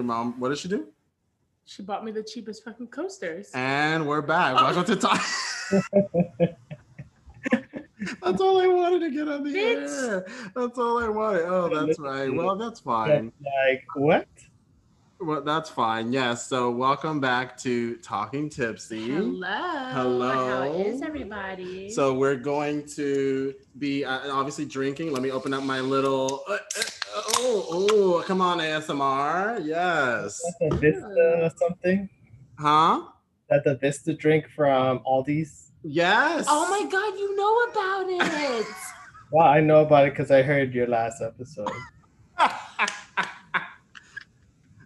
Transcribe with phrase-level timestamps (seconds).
[0.00, 0.88] your mom, what did she do?
[1.66, 3.50] She bought me the cheapest fucking coasters.
[3.52, 4.54] And we're back.
[4.54, 5.22] Welcome to talk.
[8.22, 10.08] That's all I wanted to get on the Bitch.
[10.08, 10.26] air.
[10.56, 11.42] That's all I wanted.
[11.42, 12.32] Oh, that's right.
[12.34, 13.30] Well, that's fine.
[13.44, 14.26] like what?
[15.20, 16.10] Well, that's fine.
[16.14, 16.46] Yes.
[16.46, 19.10] So, welcome back to Talking Tipsy.
[19.10, 19.46] Hello.
[19.92, 20.32] Hello.
[20.32, 21.90] How is everybody?
[21.90, 25.12] So, we're going to be uh, obviously drinking.
[25.12, 26.42] Let me open up my little.
[26.48, 26.82] Uh, uh,
[27.42, 29.64] oh, oh, come on, ASMR.
[29.64, 30.42] Yes.
[30.60, 32.08] That's a Vista something?
[32.58, 33.02] Huh?
[33.48, 35.72] That's a Vista drink from Aldi's.
[35.82, 36.44] Yes.
[36.48, 38.66] oh my god, you know about it.
[39.32, 41.70] Well, I know about it because I heard your last episode.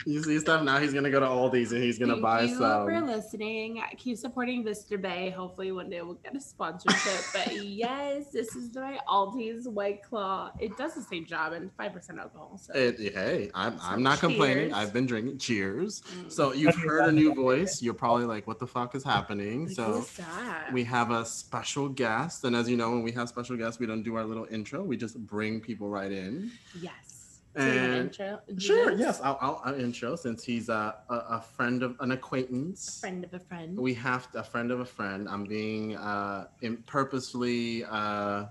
[0.07, 0.79] You see stuff now.
[0.79, 3.07] He's gonna go to Aldi's and he's gonna Thank buy you for some.
[3.07, 3.83] listening.
[3.97, 5.31] Keep supporting Vista Bay.
[5.31, 7.25] Hopefully one day we'll get a sponsorship.
[7.33, 10.51] but yes, this is my Aldi's White Claw.
[10.59, 12.59] It does the same job and five percent alcohol.
[12.59, 14.73] So It- hey, I'm, So I'm not complaining.
[14.75, 15.39] I've been drinking.
[15.39, 16.03] Cheers.
[16.03, 16.31] Mm.
[16.33, 17.81] So you've heard a new voice.
[17.83, 20.05] You're probably like, "What the fuck is happening?" Like, So
[20.73, 23.87] we have a special guest, and as you know, when we have special guests, we
[23.87, 24.83] don't do our little intro.
[24.83, 26.50] We just bring people right in.
[26.81, 27.14] yes.
[27.56, 28.41] So you want an And- intro?
[28.58, 28.92] Sure.
[28.92, 32.98] Yes, I'll, I'll, I'll intro since he's a, a a friend of an acquaintance.
[32.98, 33.78] A Friend of a friend.
[33.78, 35.28] We have a friend of a friend.
[35.28, 38.47] I'm being uh in purposefully uh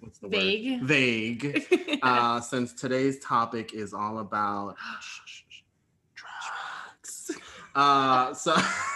[0.00, 0.80] what's the Vague.
[0.80, 0.88] word?
[0.88, 1.98] Vague.
[2.02, 4.76] uh, since today's topic is all about
[6.14, 7.30] drugs.
[7.74, 8.56] Uh, so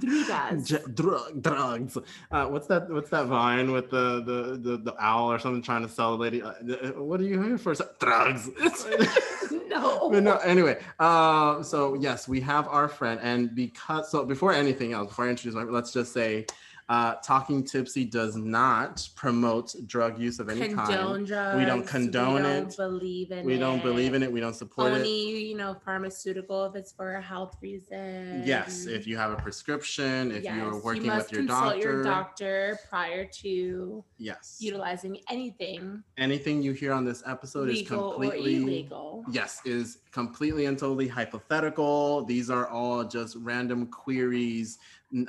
[0.00, 0.66] Drugas.
[0.66, 1.98] J- drug, drugs.
[2.30, 2.88] Uh, what's that?
[2.90, 6.22] What's that vine with the the the, the owl or something trying to sell the
[6.22, 6.42] lady?
[6.42, 7.74] Uh, uh, what are you here for?
[7.98, 8.48] Drugs.
[9.68, 10.10] no.
[10.10, 14.92] But no, anyway, uh, so yes, we have our friend, and because so before anything
[14.92, 16.46] else, before I introduce my, let's just say,
[16.88, 21.26] uh, Talking Tipsy does not promote drug use of any kind.
[21.26, 21.56] drugs.
[21.58, 22.76] We don't condone we don't it.
[22.76, 23.58] Believe in We it.
[23.58, 24.32] don't believe in it.
[24.32, 25.46] We don't support Only, it.
[25.48, 28.42] you know, pharmaceutical if it's for a health reason.
[28.46, 31.78] Yes, if you have a prescription, if Yes, you're working you with your consult doctor,
[31.80, 34.56] your doctor prior to yes.
[34.60, 39.24] utilizing anything Anything you hear on this episode is legal or completely illegal.
[39.30, 44.78] yes is completely and totally hypothetical these are all just random queries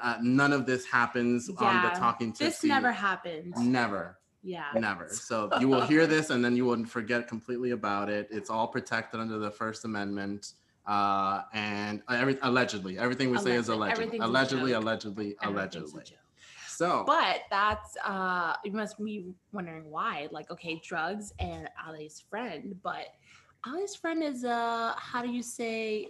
[0.01, 2.43] uh, none of this happens on Yeah, the talking to.
[2.43, 3.53] This never happened.
[3.57, 4.17] never.
[4.41, 4.65] Yeah.
[4.75, 5.07] never.
[5.11, 8.27] So you will hear this and then you will forget completely about it.
[8.31, 10.53] It's all protected under the first amendment
[10.87, 12.97] uh and every allegedly.
[12.97, 14.19] Everything we say is Alleged- allegedly.
[14.19, 16.03] Allegedly allegedly allegedly.
[16.67, 20.29] so But that's uh you must be wondering why.
[20.31, 23.07] Like, okay, drugs and Ali's friend, but
[23.67, 26.07] Ali's friend is a how do you say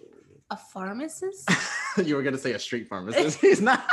[0.52, 1.50] a pharmacist?
[2.04, 3.84] you were gonna say a street pharmacist he's not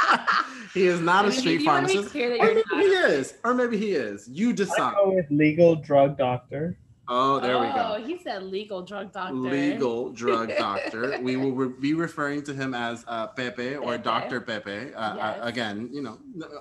[0.74, 2.54] he is not a I mean, street you wanna be pharmacist clear that Or you're
[2.54, 4.28] maybe not- he is, or maybe he is.
[4.28, 4.94] You I decide.
[4.94, 6.76] go with legal drug doctor.
[7.08, 7.72] Oh, there we go.
[7.94, 8.04] Oh, go.
[8.04, 9.34] he said legal drug doctor.
[9.34, 11.18] Legal drug doctor.
[11.22, 14.02] we will re- be referring to him as uh, Pepe or Pepe.
[14.02, 14.40] Dr.
[14.40, 14.92] Pepe.
[14.92, 16.18] Uh, uh, again, you know,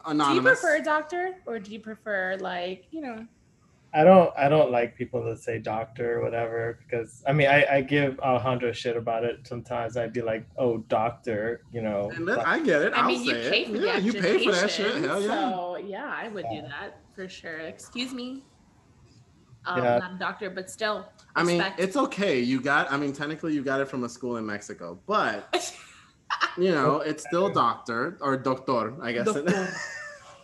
[0.08, 3.26] n- Do you prefer doctor or do you prefer like you know?
[3.96, 7.78] I don't I don't like people that say doctor or whatever because I mean I,
[7.78, 9.96] I give Alejandro shit about it sometimes.
[9.96, 12.12] I'd be like, oh doctor, you know.
[12.14, 12.94] And then- I get it.
[12.94, 13.70] I I'll mean, you pay it.
[13.70, 14.88] for yeah, you pay for that shit.
[14.88, 15.52] education, Hell yeah.
[15.52, 17.58] So yeah, I would do that for sure.
[17.60, 18.44] Excuse me.
[19.66, 19.98] Um, Yeah.
[19.98, 21.08] not a doctor, but still.
[21.36, 22.40] I mean, it's okay.
[22.40, 22.92] You got.
[22.92, 25.74] I mean, technically, you got it from a school in Mexico, but
[26.58, 29.02] you know, it's still doctor or doctor.
[29.02, 29.26] I guess.
[29.26, 29.70] Doctor.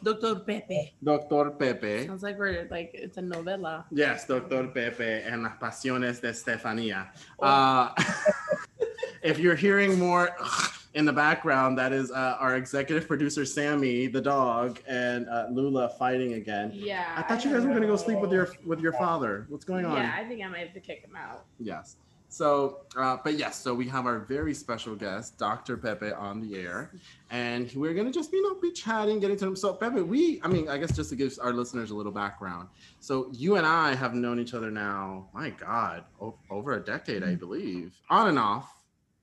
[0.04, 0.94] Doctor Pepe.
[1.04, 2.08] Doctor Pepe.
[2.08, 3.86] Sounds like we're like it's a novela.
[3.92, 7.12] Yes, Doctor Pepe and las pasiones de Estefania.
[7.40, 7.46] Oh.
[7.46, 7.94] Uh,
[9.24, 10.36] if you're hearing more
[10.94, 15.90] in the background, that is uh, our executive producer Sammy, the dog, and uh, Lula
[16.00, 16.72] fighting again.
[16.74, 17.14] Yeah.
[17.16, 19.46] I thought you guys were gonna go sleep with your with your father.
[19.50, 19.98] What's going on?
[19.98, 21.46] Yeah, I think I might have to kick him out.
[21.60, 21.98] Yes.
[22.34, 25.76] So, uh, but yes, so we have our very special guest, Dr.
[25.76, 26.90] Pepe, on the air,
[27.30, 29.56] and we're gonna just you know be chatting, getting to him.
[29.58, 32.70] So, Pepe, we, I mean, I guess just to give our listeners a little background.
[33.02, 37.22] So, you and I have known each other now, my God, o- over a decade,
[37.22, 38.74] I believe, on and off.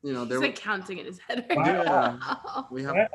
[0.02, 1.82] You know, He's there like counting in his head right Yeah.
[1.84, 2.68] now.
[2.70, 3.08] we have, Why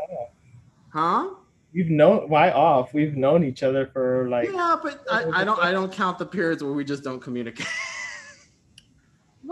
[0.91, 1.29] huh?
[1.71, 2.95] We've known why off?
[2.95, 6.25] We've known each other for like Yeah, but I, I don't, I don't count the
[6.25, 7.67] periods where we just don't communicate.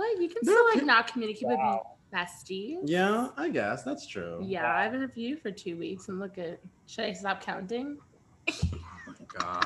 [0.02, 0.20] What?
[0.20, 1.96] You can There still like not communicate with wow.
[2.12, 2.80] besties.
[2.86, 4.40] yeah, I guess that's true.
[4.44, 6.60] Yeah, I've been with you for two weeks and look at.
[6.88, 8.00] Should I stop counting?
[8.50, 8.56] oh
[9.08, 9.66] my God.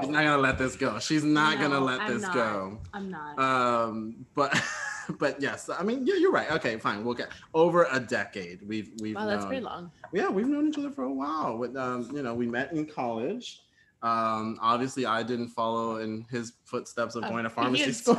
[0.00, 0.98] She's not gonna let this go.
[0.98, 2.34] She's not gonna No, let I'm this not.
[2.34, 2.78] go.
[2.94, 3.38] I'm not.
[3.38, 4.58] Um, but
[5.18, 6.50] but yes, I mean, yeah, you're right.
[6.52, 7.04] Okay, fine.
[7.04, 8.66] We'll get over a decade.
[8.66, 9.90] We've we've wow, that's pretty long.
[10.14, 11.58] Yeah, we've known each other for a while.
[11.58, 13.60] With um, you know, we met in college.
[14.02, 18.16] Um, obviously, I didn't follow in his footsteps of going to pharmacy school.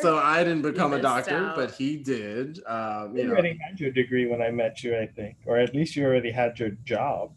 [0.00, 1.56] so I didn't become a doctor, out.
[1.56, 2.60] but he did.
[2.66, 5.58] Um, you You know, already had your degree when I met you, I think, or
[5.58, 7.32] at least you already had your job.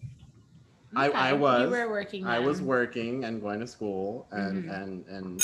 [0.95, 2.25] I- I was- You were working.
[2.25, 4.81] I was working and going to school, and Mhm.
[4.81, 5.41] and and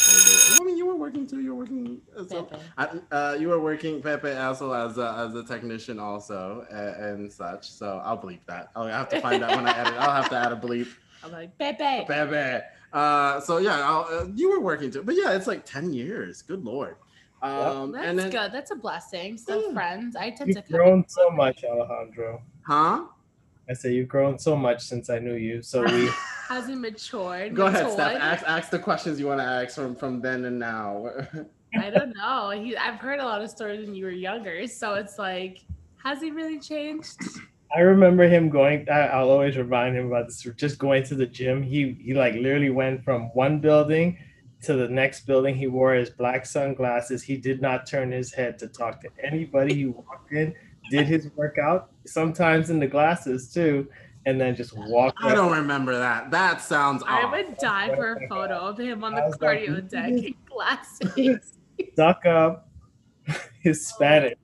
[0.61, 1.41] I mean, you were working too.
[1.41, 1.99] You were working.
[2.17, 2.45] As well.
[2.45, 2.61] Pepe.
[2.77, 7.33] I, uh, you were working Pepe also as a, as a technician also and, and
[7.33, 7.69] such.
[7.69, 8.69] So I'll bleep that.
[8.77, 9.95] I'll have to find out when I edit.
[9.99, 10.87] I'll have to add a bleep.
[11.23, 12.05] I'm like Pepe.
[12.05, 12.63] Pepe.
[12.93, 16.41] Uh, so yeah, I'll, uh, you were working too, but yeah, it's like ten years.
[16.41, 16.95] Good lord.
[17.41, 18.51] Um, That's and then, good.
[18.51, 19.37] That's a blessing.
[19.37, 19.73] So Yeah.
[19.73, 20.77] friends, I tend You've to come.
[20.77, 22.41] grown so much, Alejandro.
[22.67, 23.05] huh?
[23.69, 25.61] I say you've grown so much since I knew you.
[25.63, 26.09] So we
[26.49, 27.55] Hasn't matured.
[27.55, 27.89] Go ahead.
[27.91, 28.21] Steph.
[28.21, 31.09] Ask, ask the questions you want to ask from from then and now.
[31.79, 32.49] I don't know.
[32.49, 35.59] He, I've heard a lot of stories when you were younger, so it's like,
[36.03, 37.15] has he really changed?
[37.75, 38.87] I remember him going.
[38.89, 40.45] I, I'll always remind him about this.
[40.55, 41.63] Just going to the gym.
[41.63, 44.17] He he like literally went from one building
[44.63, 45.55] to the next building.
[45.55, 47.23] He wore his black sunglasses.
[47.23, 49.73] He did not turn his head to talk to anybody.
[49.73, 50.53] He walked in,
[50.89, 53.87] did his workout, sometimes in the glasses too,
[54.25, 55.17] and then just walked.
[55.21, 55.35] I out.
[55.35, 56.29] don't remember that.
[56.31, 57.31] That sounds I off.
[57.31, 60.35] would die for a photo of him on the I was like, cardio deck in
[60.45, 61.53] glasses.
[61.93, 62.69] Stuck up,
[63.61, 64.37] Hispanic.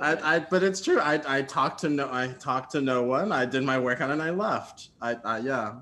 [0.00, 1.00] I, I, but it's true.
[1.00, 3.32] I, I talked to no, I talked to no one.
[3.32, 4.88] I did my workout and I left.
[5.00, 5.74] I, I yeah,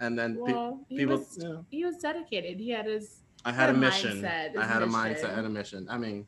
[0.00, 1.18] and then pe- he people.
[1.18, 1.56] was yeah.
[1.70, 2.58] he was dedicated.
[2.58, 4.22] He had his I had a had a mission.
[4.22, 5.00] mindset, I had a mission.
[5.00, 5.86] mindset and a mission.
[5.90, 6.26] I mean,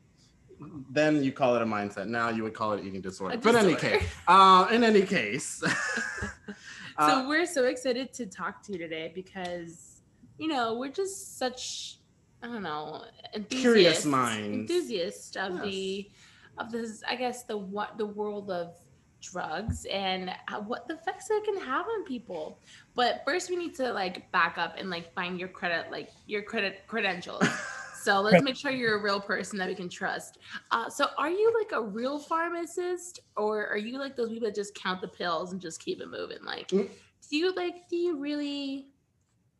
[0.91, 2.07] then you call it a mindset.
[2.07, 3.35] Now you would call it eating disorder.
[3.35, 5.63] a But in any case, uh, in any case,
[6.97, 10.01] uh, so we're so excited to talk to you today because
[10.37, 11.97] you know we're just such
[12.43, 13.03] I don't know
[13.35, 14.71] enthusiasts, Curious minds.
[14.71, 15.63] enthusiasts of Yes.
[15.63, 16.09] the
[16.57, 18.75] of this I guess the what the world of
[19.21, 20.33] drugs and
[20.65, 22.59] what the effects it can have on people.
[22.95, 26.41] But first we need to like back up and like find your credit like your
[26.41, 27.43] credit credentials.
[28.03, 30.39] So let's make sure you're a real person that we can trust.
[30.71, 34.55] Uh, so are you like a real pharmacist or are you like those people that
[34.55, 36.43] just count the pills and just keep it moving?
[36.43, 36.89] Like, Mm.
[37.29, 38.87] do you like, do you really,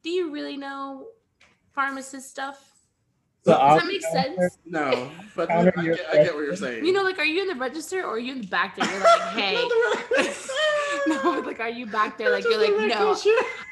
[0.02, 1.10] do you really know
[1.72, 2.70] pharmacist stuff?
[3.44, 4.58] So Does that make counter- sense?
[4.66, 6.86] no, but I, Counter get, I get what you're saying.
[6.86, 8.86] You know, like, are you in the register or are you in the back there?
[8.92, 9.56] You're like, hey,
[11.08, 12.30] no, like, are you back there?
[12.32, 13.16] Like, you're like, no,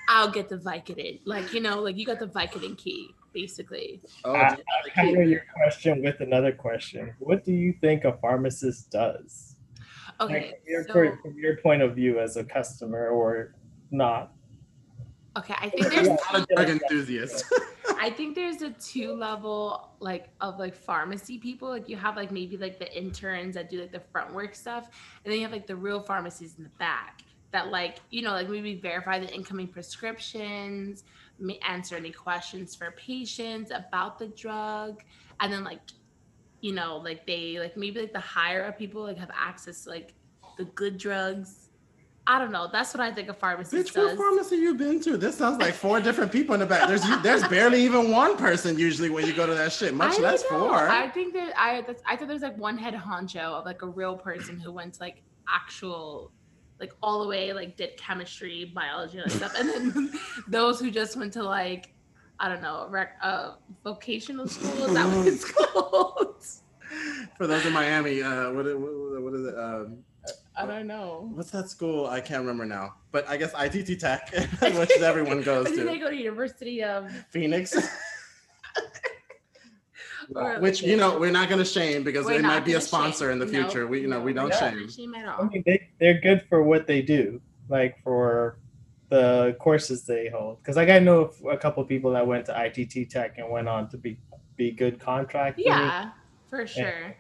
[0.08, 1.20] I'll get the Vicodin.
[1.26, 4.02] Like, you know, like you got the Vicodin key, basically.
[4.26, 7.14] Oh, I- dude, I'll counter your question with another question.
[7.20, 9.56] What do you think a pharmacist does?
[10.20, 13.54] Like, Okay, from, your, so, from your point of view as a customer or
[13.92, 14.34] not.
[15.38, 17.46] okay, I think there's I'm not a drug enthusiast.
[18.02, 21.68] I think there's a two level like of like pharmacy people.
[21.68, 24.90] Like you have like maybe like the interns that do like the front work stuff,
[25.24, 28.32] and then you have like the real pharmacies in the back that like you know
[28.32, 31.04] like maybe verify the incoming prescriptions,
[31.68, 35.04] answer any questions for patients about the drug,
[35.42, 35.82] and then like
[36.62, 39.90] you know like they like maybe like the higher up people like have access to
[39.90, 40.14] like
[40.58, 41.59] the good drugs.
[42.30, 42.70] I don't know.
[42.72, 45.18] That's what I think a pharmacist Bitch, what pharmacy you been to?
[45.18, 46.88] This sounds like four different people in the back.
[46.88, 50.22] There's there's barely even one person usually when you go to that shit, much I
[50.22, 50.60] less know.
[50.60, 50.90] four.
[50.90, 53.88] I think that I that's, I thought there's like one head honcho of like a
[53.88, 56.32] real person who went to like actual
[56.80, 60.12] like all the way like did chemistry, biology, and stuff, and then
[60.48, 61.92] those who just went to like
[62.40, 64.86] I don't know, rec- uh, vocational school.
[64.86, 66.46] Is that what it's called?
[67.38, 69.58] For those in Miami, uh, what, what, what is it?
[69.58, 70.04] Um,
[70.56, 71.30] I don't know.
[71.34, 72.08] what's that school?
[72.08, 72.96] I can't remember now.
[73.12, 74.30] But I guess ITT Tech,
[74.62, 77.76] which everyone goes I think they go to University of Phoenix.
[80.36, 83.26] Or- which you know we're not gonna shame because We're it might be a sponsor
[83.32, 83.32] shame.
[83.32, 83.88] in the No, future.
[83.88, 84.74] we you know no, we don't we're shame.
[84.76, 85.46] gonna shame at I all.
[85.46, 88.60] mean, they, they're good for what they do, like for
[89.10, 90.60] the courses they hold.
[90.60, 93.90] Because like I know a couple people that went to ITT Tech and went on
[93.90, 94.20] to be
[94.56, 95.66] be good contractors.
[95.66, 96.12] Yeah,
[96.48, 97.16] for sure.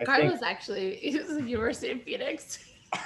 [0.00, 2.58] I Carlos think actually is at the University of Phoenix.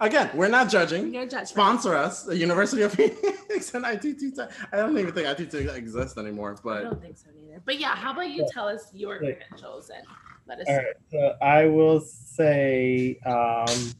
[0.00, 1.10] Again, we're not judging.
[1.10, 1.48] No judgment.
[1.48, 4.50] Sponsor us, the University of Phoenix and ITT Tech.
[4.72, 7.62] I don't even think ITT Tech exists anymore, But I don't think so neither.
[7.64, 10.04] But yeah, how about you tell us your credentials and
[10.46, 13.92] let us All right, so I will say um,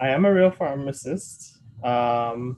[0.00, 1.58] I am a real pharmacist.
[1.84, 2.56] Um,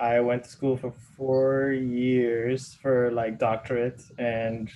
[0.00, 4.70] I went to school for four years for like doctorate, and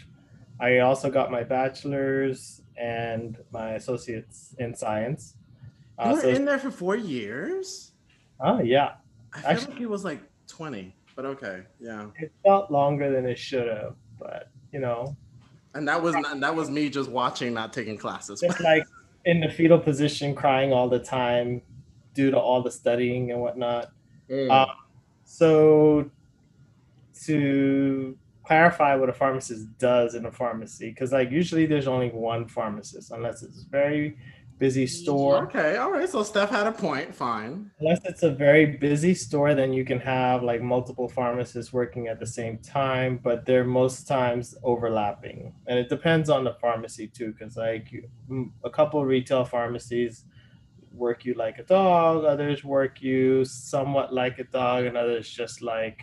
[0.61, 5.35] I also got my bachelor's and my associates in science.
[5.99, 7.93] you Uh, were so, in there for four years.
[8.41, 8.95] oh yeah,
[9.35, 12.07] I feel Actually- like he was like twenty, but okay, yeah.
[12.19, 15.17] it felt longer than it should have, but you know,
[15.75, 18.41] And that was not, that was me just watching, not taking classes.
[18.41, 18.85] just like
[19.25, 21.61] in the fetal position, crying all the time
[22.15, 23.91] due to all the studying and whatnot.
[24.31, 24.51] Mm.
[24.51, 24.67] Uh,
[25.25, 26.11] So,
[27.27, 28.17] to
[28.49, 33.07] clarify what a pharmacist does in a pharmacy, because like usually there's only one pharmacist,
[33.11, 34.17] unless it's a very
[34.59, 35.45] busy store.
[35.47, 36.09] Okay, all right.
[36.09, 37.15] So Steph had a point.
[37.15, 37.71] Fine.
[37.79, 42.19] Unless it's a very busy store, then you can have like multiple pharmacists working at
[42.19, 45.39] the same time, but they're most times overlapping.
[45.69, 48.09] And it depends on the pharmacy too, because like you-
[48.65, 50.25] a couple retail pharmacies
[50.93, 55.57] work you like a dog, others work you somewhat like a dog, and others just
[55.63, 55.99] like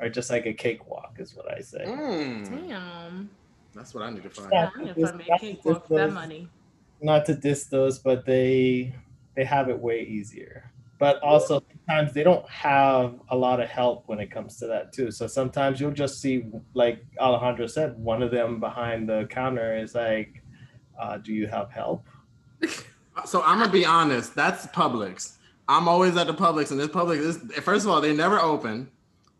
[0.00, 1.84] are just like a cakewalk, is what I say.
[1.86, 3.30] Mm, Damn.
[3.74, 4.50] that's what I need to find.
[4.52, 4.70] Yeah.
[4.74, 6.48] I'm gonna find me a cakewalk for that money.
[7.00, 8.94] not to diss those, but they
[9.34, 10.70] they have it way easier.
[10.98, 14.94] But also sometimes they don't have a lot of help when it comes to that
[14.94, 15.10] too.
[15.10, 19.94] So sometimes you'll just see, like Alejandro said, one of them behind the counter is
[19.94, 20.42] like,
[20.98, 22.04] uh, "Do you have help?"
[23.24, 24.34] So I'm gonna be honest.
[24.34, 25.36] That's Publix.
[25.68, 28.90] I'm always at the Publix, and this Publix is first of all they never open,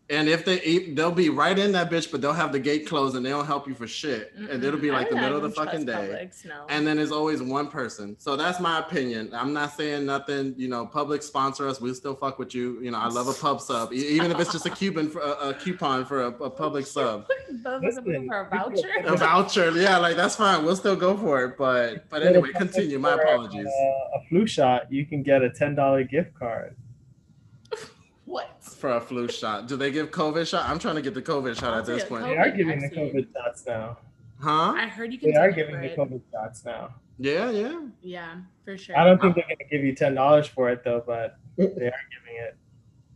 [0.08, 2.86] and if they eat, they'll be right in that bitch, but they'll have the gate
[2.86, 5.42] closed and they don't help you for shit, and it'll be like the middle of
[5.42, 5.92] the fucking day.
[5.92, 6.64] Publix, no.
[6.68, 8.14] And then there's always one person.
[8.18, 9.30] So that's my opinion.
[9.34, 10.54] I'm not saying nothing.
[10.56, 11.80] You know, Publix sponsor us.
[11.80, 12.80] We'll still fuck with you.
[12.80, 15.48] You know, I love a pub sub, even if it's just a Cuban for a,
[15.48, 17.26] a coupon for a, a Publix sub,
[17.82, 18.88] Listen, for a voucher.
[19.06, 19.70] a voucher.
[19.72, 20.64] Yeah, like that's fine.
[20.64, 21.58] We'll still go for it.
[21.58, 23.00] But but anyway, continue.
[23.00, 23.66] My apologies.
[23.66, 26.76] Uh, a flu shot, you can get a ten dollar gift card.
[28.76, 28.80] What?
[28.80, 29.68] For a flu shot.
[29.68, 30.68] Do they give COVID shot?
[30.68, 32.24] I'm trying to get the COVID shot I'll at this point.
[32.24, 32.90] They are giving the.
[32.90, 33.98] COVID shots now.
[34.40, 34.74] Huh?
[34.76, 35.32] I heard you can.
[35.32, 35.88] They are giving the.
[35.88, 36.94] COVID shots now.
[37.18, 37.80] Yeah, yeah.
[38.02, 38.98] Yeah, for sure.
[38.98, 41.68] I don't think they're gonna give you ten dollars for it though, but they are
[41.70, 42.56] giving it.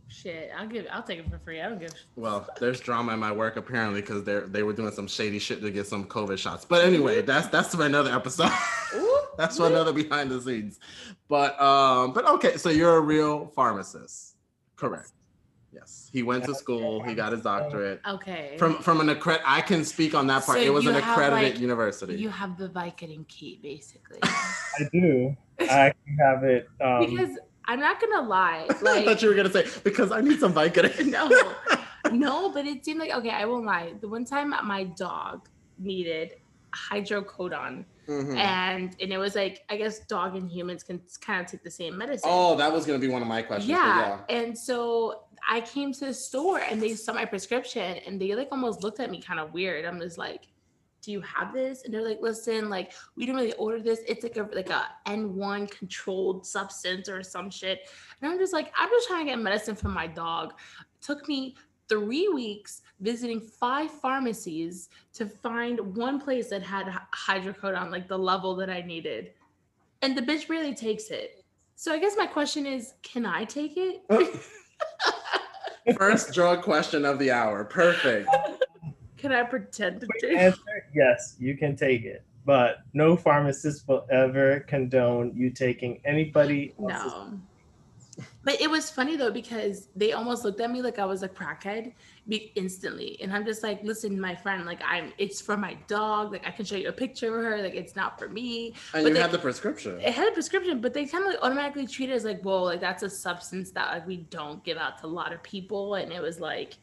[0.09, 0.87] Shit, I'll give.
[0.91, 1.61] I'll take it for free.
[1.61, 1.93] I don't give.
[2.17, 5.61] Well, there's drama in my work apparently because they're they were doing some shady shit
[5.61, 6.65] to get some COVID shots.
[6.65, 8.51] But anyway, that's that's for another episode.
[8.97, 10.81] Ooh, that's for another behind the scenes.
[11.29, 14.37] But um, but okay, so you're a real pharmacist,
[14.77, 15.13] correct?
[15.73, 17.03] Yes, he went to school.
[17.03, 18.57] He got his doctorate Okay.
[18.59, 19.43] from from an accredit.
[19.47, 20.59] I can speak on that part.
[20.59, 22.15] So it was an accredited like, university.
[22.17, 24.19] you have the Vicodin key, basically.
[24.23, 25.37] I do.
[25.61, 26.69] I can have it.
[26.81, 30.41] Um, because I'm not gonna lie, I thought you were gonna say because I need
[30.41, 31.07] some Vicodin.
[31.07, 31.31] no,
[32.13, 33.31] no, but it seemed like okay.
[33.31, 33.93] I won't lie.
[34.01, 35.49] The one time my dog
[35.79, 36.33] needed
[36.75, 38.37] hydrocodone, Mhm.
[38.37, 41.71] and and it was like I guess dog and humans can kind of take the
[41.71, 42.29] same medicine.
[42.33, 43.71] Oh, that was gonna be one of my questions.
[43.79, 44.19] but yeah.
[44.29, 48.49] And so I came to the store and they saw my prescription and they like
[48.53, 49.85] almost looked at me kind of weird.
[49.85, 50.49] I'm just like,
[51.03, 51.83] do you have this?
[51.85, 54.01] And they're like, listen, like we didn't really order this.
[54.07, 57.89] It's like a like a N1 controlled substance or some shit.
[58.21, 60.53] And I'm just like, I'm just trying to get medicine for my dog.
[60.81, 61.57] It took me
[61.89, 68.55] three weeks visiting five pharmacies to find one place that had hydrocodone, like the level
[68.57, 69.33] that I needed.
[70.03, 71.45] And the bitch really takes it.
[71.75, 74.03] So I guess my question is, can I take it?
[74.11, 74.41] Oh.
[75.97, 77.65] First drug question of the hour.
[77.65, 78.29] Perfect.
[79.17, 80.37] Can I pretend to take it?
[80.37, 86.75] answer: Yes, you can take it, but no pharmacist will ever condone you taking anybody
[86.79, 87.13] else's.
[87.13, 87.41] No.
[88.43, 91.29] But it was funny though because they almost looked at me like I was a
[91.29, 91.93] crackhead
[92.27, 95.13] be- instantly, and I'm just like, "Listen, my friend, like I'm.
[95.19, 96.33] It's for my dog.
[96.33, 97.63] Like I can show you a picture of her.
[97.63, 98.69] Like it's not for me.
[98.95, 100.01] And But you they- had the prescription.
[100.01, 102.63] It had a prescription, but they kind of like automatically treat it as like, whoa,
[102.63, 105.97] like that's a substance that like we don't give out to a lot of people,
[105.97, 106.79] and it was like,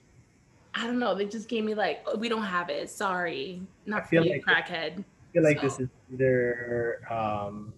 [0.76, 1.16] I don't know.
[1.16, 2.88] They just gave me like, oh, we don't have it.
[2.92, 5.00] Sorry, not for feel you, like- crackhead.
[5.00, 7.74] I feel like this is either um,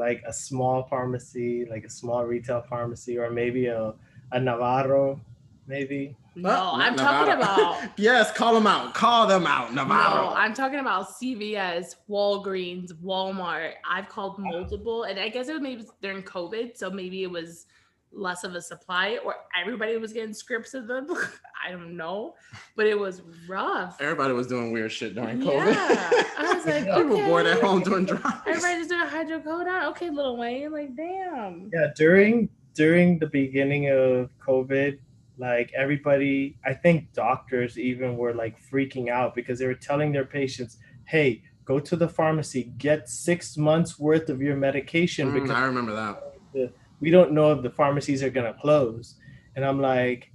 [0.00, 3.94] like a small pharmacy, like a small retail pharmacy, or maybe a,
[4.32, 5.20] a Navarro,
[5.68, 6.16] maybe.
[6.34, 7.26] No, I'm Navarro.
[7.26, 7.90] talking about.
[7.98, 8.94] yes, call them out.
[8.94, 10.30] Call them out, Navarro.
[10.30, 13.74] No, I'm talking about CVS, Walgreens, Walmart.
[13.88, 17.66] I've called multiple, and I guess it was maybe during COVID, so maybe it was
[18.12, 21.06] less of a supply, or everybody was getting scripts of them.
[21.66, 22.34] I don't know,
[22.74, 24.00] but it was rough.
[24.00, 26.24] Everybody was doing weird shit during Yeah, COVID.
[26.38, 28.24] I was like, People were bored at home doing drugs.
[28.46, 29.90] Everybody's doing hydrocodone.
[29.90, 31.70] Okay, Lil Wayne, like damn.
[31.72, 34.98] Yeah, during during the beginning of COVID,
[35.38, 40.24] like everybody, I think doctors even were like freaking out because they were telling their
[40.24, 45.50] patients, "Hey, go to the pharmacy, get six months worth of your medication Mm, because
[45.50, 46.72] I remember that.
[47.00, 49.16] We don't know if the pharmacies are going to close."
[49.56, 50.30] And I'm like,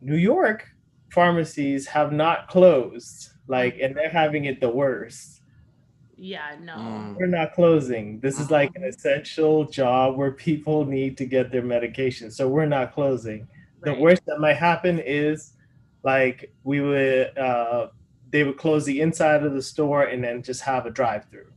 [0.00, 0.68] New York
[1.10, 5.42] pharmacies have not closed, like, and they're having it the worst.
[6.16, 6.74] Yeah, no.
[6.74, 7.16] Mm.
[7.16, 8.20] We're not closing.
[8.20, 12.30] This is like an essential job where people need to get their medication.
[12.30, 13.48] So we're not closing.
[13.82, 15.54] The worst that might happen is
[16.04, 17.88] like we would uh
[18.30, 21.50] they would close the inside of the store and then just have a drive through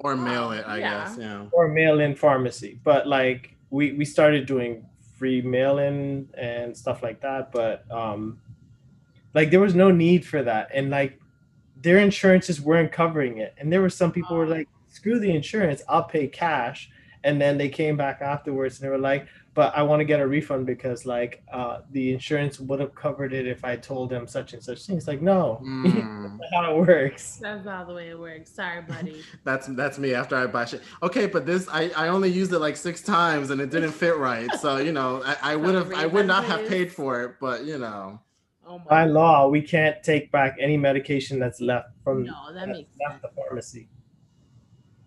[0.00, 1.04] Or mail it, I Yeah.
[1.04, 1.18] guess.
[1.18, 1.46] Yeah.
[1.52, 2.80] or mail in pharmacy.
[2.84, 4.84] But like we we started doing
[5.18, 7.50] free mail-in and stuff like that.
[7.52, 8.40] But um,
[9.34, 11.18] like there was no need for that, and like
[11.82, 15.30] their insurances weren't covering it, and there were some people who were like, "Screw the
[15.34, 16.90] insurance, I'll pay cash."
[17.24, 19.26] And then they came back afterwards and they were like,
[19.58, 23.32] "But I want to get a refund because like uh, the insurance would have covered
[23.40, 26.38] it if I told them such and such things." Like, no, Mm.
[26.38, 27.24] that's not how it works.
[27.46, 28.48] That's not the way it works.
[28.60, 29.18] Sorry, buddy.
[29.48, 30.82] That's that's me after I buy shit.
[31.02, 34.16] Okay, but this I, I only used it like six times and it didn't fit
[34.16, 34.50] right.
[34.64, 37.64] So you know I, I would have I would not have paid for it, but
[37.70, 38.20] you know
[38.70, 42.90] Oh By law, we can't take back any medication that's left from No, that makes
[43.00, 43.22] left sense.
[43.22, 43.88] the pharmacy.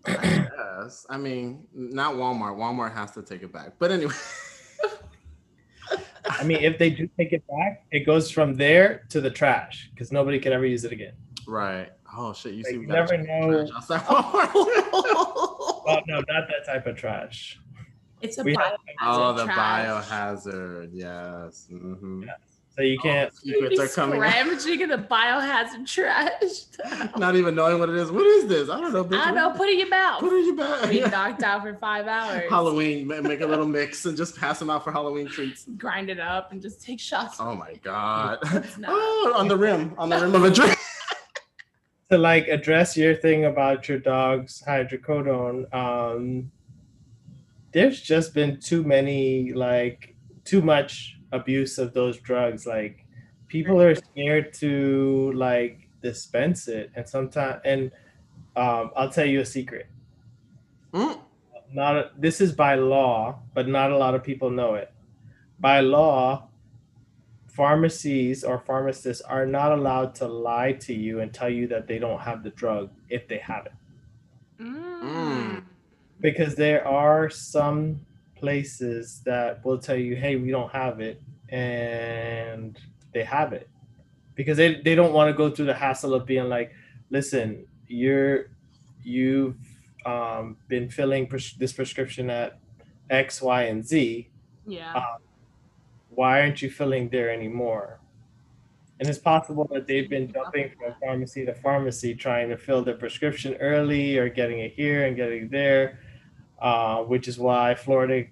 [0.08, 1.06] Yes.
[1.10, 2.56] I mean not Walmart.
[2.58, 3.74] Walmart has to take it back.
[3.80, 4.14] But anyway.
[6.26, 9.90] I mean, if they do take it back, it goes from there to the trash
[9.94, 11.14] because nobody can ever use it again.
[11.48, 11.90] right.
[12.14, 12.54] Oh shit!
[12.54, 16.66] You Like, see, we you never check the know- trash outside Oh no, not that
[16.66, 17.58] type of trash.
[18.22, 19.88] It's a We have- oh, the trash.
[19.88, 20.90] biohazard.
[20.92, 21.68] Yes.
[21.70, 22.24] hmm
[22.78, 23.34] So you can't.
[23.44, 24.22] You'd be Secrets are coming.
[24.24, 24.34] out.
[24.34, 27.12] scramaging in the biohazard trash.
[27.18, 28.10] Not even knowing what it is.
[28.12, 28.70] What is this?
[28.70, 29.04] I don't know.
[29.04, 29.20] Bitch.
[29.20, 29.52] I don't know.
[29.52, 30.22] Put it in your mouth.
[30.22, 31.12] Put it in your Be bag.
[31.12, 32.50] knocked out for five hours.
[32.50, 33.08] Halloween.
[33.08, 35.66] Make a little mix and just pass them out for Halloween treats.
[35.78, 37.38] Grind it up and just take shots.
[37.42, 38.40] Oh my god.
[38.88, 40.78] Oh, on the rim, on the rim of a drink.
[42.10, 46.52] to like address your thing about your dog's hydrocodone um
[47.72, 50.14] there's just been too many like
[50.44, 53.06] too much abuse of those drugs like
[53.48, 57.92] people are scared to like dispense it and sometimes and
[58.56, 59.88] um i'll tell you a secret
[60.94, 61.20] Mm.
[61.74, 64.92] not this is by law but not a lot of people know it
[65.60, 66.50] by law
[67.48, 72.00] pharmacies or pharmacists are not allowed to lie to you and tell you that they
[72.00, 73.74] don't have the drug if they have it
[74.62, 75.64] Mm.
[76.20, 78.00] because there are some
[78.42, 82.80] places that will tell you hey we don't have it and
[83.14, 83.70] they have it
[84.36, 86.70] because they, they don't want to go through the hassle of being like
[87.10, 88.50] listen you're
[89.04, 89.58] you've
[90.06, 92.60] um, been filling pres- this prescription at
[93.10, 94.30] x y and z
[94.66, 94.94] Yeah.
[94.96, 95.18] Uh,
[96.10, 98.00] why aren't you filling there anymore?
[99.00, 102.98] And it's possible that they've been jumping from pharmacy to pharmacy trying to fill their
[102.98, 106.00] prescription early or getting it here and getting it there,
[106.62, 108.28] uh, which is why Florida,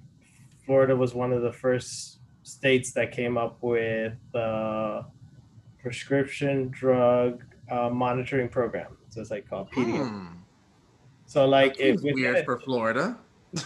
[0.65, 5.05] Florida was one of the first states that came up with the
[5.81, 8.97] prescription drug uh, monitoring program.
[9.09, 10.07] So it's like called PDM.
[10.09, 10.25] Hmm.
[11.25, 13.17] So like That seems if weird for Florida.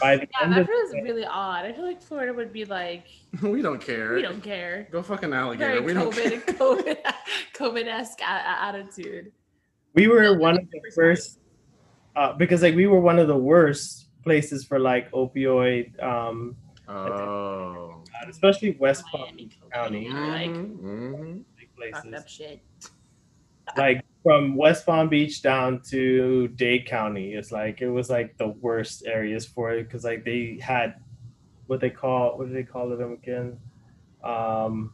[0.02, 1.66] by the Yeah, end that of feels really odd.
[1.66, 3.06] I feel like Florida would be like,
[3.42, 4.16] we don't care.
[4.16, 4.88] we don't care.
[4.92, 5.74] Go fucking alligator.
[5.74, 6.56] Very we don't COVID, care.
[6.56, 6.98] COVID,
[7.54, 9.32] COVID esque attitude.
[9.94, 11.40] we were Build one of the first
[12.16, 16.56] uh, because like we were one of the worst places for like opioid um
[16.88, 18.04] Oh.
[18.30, 20.06] especially west Palm Miami, County.
[20.06, 21.44] County, like Mhm.
[21.58, 22.60] Beach fucked up places shit.
[23.78, 28.48] like from west palm beach down to dade county it's like it was like the
[28.62, 30.96] worst areas for it because like they had
[31.68, 33.58] what they call what do they call them again
[34.24, 34.94] um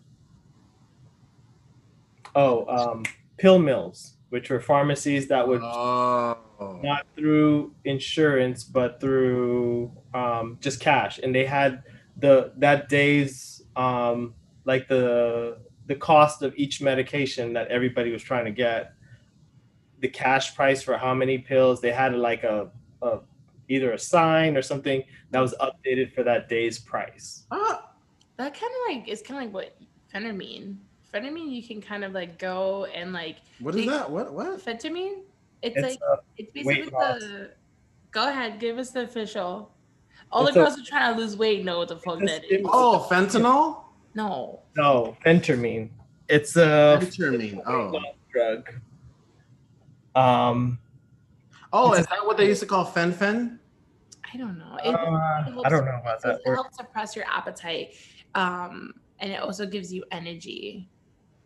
[2.36, 3.04] oh um
[3.38, 6.38] pill mills which were pharmacies that would Oh.
[6.84, 11.84] Not through insurance but through um, just cash and they had
[12.18, 14.34] the that day's um,
[14.66, 18.94] like the the cost of each medication that everybody was trying to get
[20.02, 22.70] the cash price for how many pills they had like a,
[23.02, 23.20] a
[23.68, 27.86] either a sign or something that was updated for that day's price Ah.
[28.40, 29.76] That kind of like is kind of like what
[30.14, 30.78] phentermine.
[31.14, 34.10] Phentermine, you can kind of like go and like What is that?
[34.10, 34.34] What?
[34.34, 34.66] What?
[34.66, 35.24] phentermine.
[35.62, 37.52] It's, it's like it's basically the.
[38.12, 39.72] Go ahead, give us the official.
[40.32, 42.44] All It's the girls who are trying to lose weight know what the fuck that
[42.50, 42.62] is.
[42.66, 43.84] Oh, fentanyl.
[44.16, 45.90] No, no phentermine
[46.30, 47.62] it's a Phentermine.
[47.66, 48.00] Oh.
[48.32, 48.70] drug
[50.16, 50.80] um
[51.72, 53.60] Oh, is that what they used to call fen-phen?
[54.34, 54.78] I don't know.
[54.84, 54.96] uh, It,
[55.66, 57.94] i don't know about that it helps suppress your appetite,
[58.34, 60.90] um, and it also gives you energy.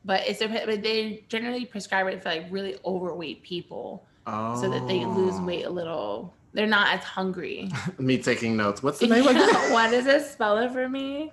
[0.06, 4.60] But it's a, but they generally prescribe it for like really overweight people, Oh.
[4.62, 5.46] so that they lose oh.
[5.46, 6.34] weight a little.
[6.54, 7.70] They're not as hungry.
[7.98, 8.84] Me taking notes.
[8.84, 9.50] What's the name again?
[9.72, 11.32] Why does it spell it for me?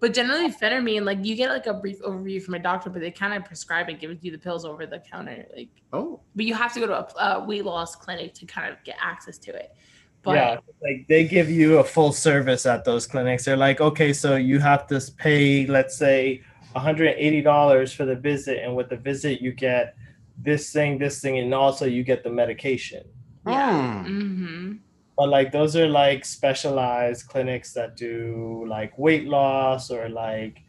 [0.00, 3.10] But generally, phentermine, like you get like a brief overview from a doctor, but they
[3.10, 5.46] kind of prescribe and give you the pills over the counter.
[5.56, 6.20] Like, Oh.
[6.36, 8.82] but you have to go to a, a uh, weight loss clinic to kind of
[8.84, 9.74] get access to it.
[10.22, 13.44] But yeah, like they give you a full service at those clinics.
[13.44, 16.42] They're like, okay, so you have to pay, let's say,
[16.76, 19.94] $180 for the visit, and with the visit you get
[20.40, 23.04] this thing, this thing, and also you get the medication.
[23.46, 24.02] yeah.
[24.04, 24.06] Hmm.
[24.06, 24.72] hmm
[25.16, 30.62] but like those are like specialized clinics that do like weight loss or like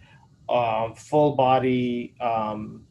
[0.49, 2.83] um, full body um,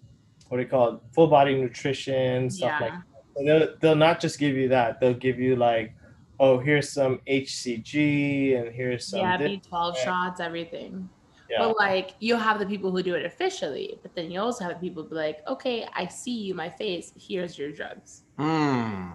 [0.46, 3.00] what do you call it full body nutrition stuff like Yeah.
[3.36, 5.94] so they'll, they'll not just give you that they'll give you like
[6.38, 9.36] oh here's some hcg and here's some yeah.
[9.36, 11.08] B12 shots, everything.
[11.50, 11.58] Yeah.
[11.60, 14.80] But like you'll have the people who do it officially, but then you also have
[14.80, 17.12] people be like, okay, I see you, my face.
[17.16, 18.22] Here's your drugs.
[18.38, 19.10] Hmm.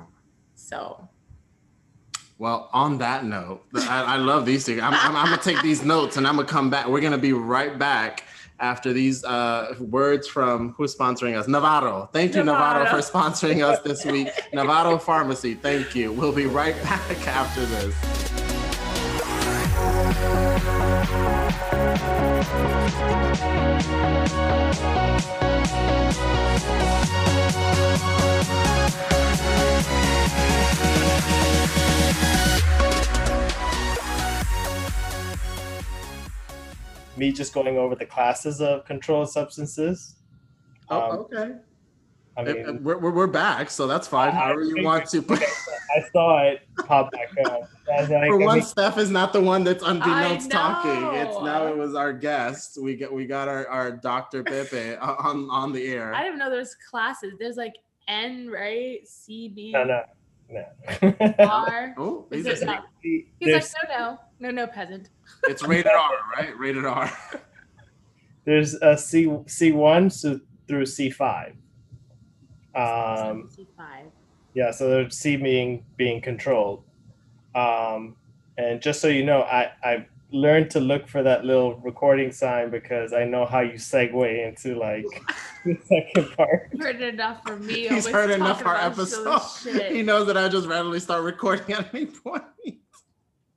[0.56, 1.08] So
[2.38, 4.82] Well, on that note, I, I love these things.
[4.82, 6.88] I'm, I'm, I'm gonna take these notes and I'm gonna come back.
[6.88, 8.24] We're gonna be right back
[8.60, 12.10] after these uh, words from who's sponsoring us, Navarro.
[12.14, 13.02] Thank you, Navarro, Navarro.
[13.02, 14.30] for sponsoring us this week.
[14.54, 15.54] Navarro Pharmacy.
[15.56, 16.12] Thank you.
[16.12, 18.43] We'll be right back after this.
[20.64, 20.72] Me
[37.34, 40.16] just going over the classes of controlled substances
[40.90, 41.56] Oh, Um, okay.
[42.38, 44.32] i mean We're, we're, back, so that's fine.
[44.32, 45.26] However you want to.
[45.30, 49.42] i saw it pop back up like, For I one, mean, Steph is not the
[49.42, 51.20] one that's unbeknownst I talking.
[51.20, 52.78] It's now it was our guest.
[52.82, 54.44] We got we got our, our Dr.
[54.44, 56.14] Pepe on on the air.
[56.14, 57.34] I didn't know there's classes.
[57.40, 57.74] There's like
[58.08, 59.08] N, right?
[59.08, 60.02] C B no no
[60.50, 60.66] no
[61.40, 61.96] R.
[61.98, 62.82] Oh, Is these it are- no?
[63.40, 65.10] He's like, no, no, no, no, peasant.
[65.44, 66.58] it's rated R, right?
[66.58, 67.12] Rated R.
[68.46, 71.54] there's a c c1 so through c5
[72.76, 74.06] um C five.
[74.54, 76.84] Yeah, so there's C being being controlled.
[77.56, 78.16] Um,
[78.58, 82.72] and just so you know, I I learned to look for that little recording sign
[82.72, 85.06] because I know how you segue into like
[85.66, 86.72] the second part.
[86.80, 87.88] Heard enough from me.
[87.88, 89.92] He's heard enough talking our about episode.
[89.92, 92.44] He knows that I just randomly start recording at any point.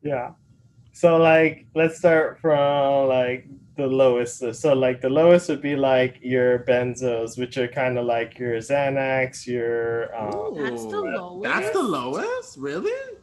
[0.02, 0.32] Yeah.
[0.92, 4.54] So like, let's start from like the lowest.
[4.54, 8.56] So like the lowest would be like your benzos, which are kind of like your
[8.58, 11.42] Xanax, your um, That's the lowest.
[11.42, 12.58] That's the lowest?
[12.58, 13.18] Really?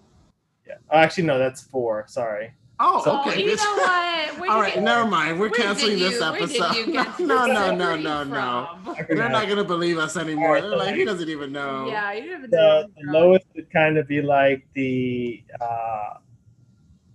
[0.67, 0.75] Yeah.
[0.89, 2.05] Oh, actually, no, that's four.
[2.07, 2.53] Sorry.
[2.79, 3.41] Oh, So- okay.
[3.43, 4.13] you This- know what?
[4.39, 5.39] Where All you- never mind.
[5.39, 7.19] We're canceling this you- where did episode.
[7.19, 8.69] No, no, no, no, no, no.
[8.83, 8.95] from?
[8.99, 10.47] I They're not gonna believe us anymore.
[10.57, 11.87] Alright, They're like, like- he doesn't even know.
[11.87, 12.87] Yeah, you didn't even know.
[12.95, 16.15] the lowest would kind of be like the uh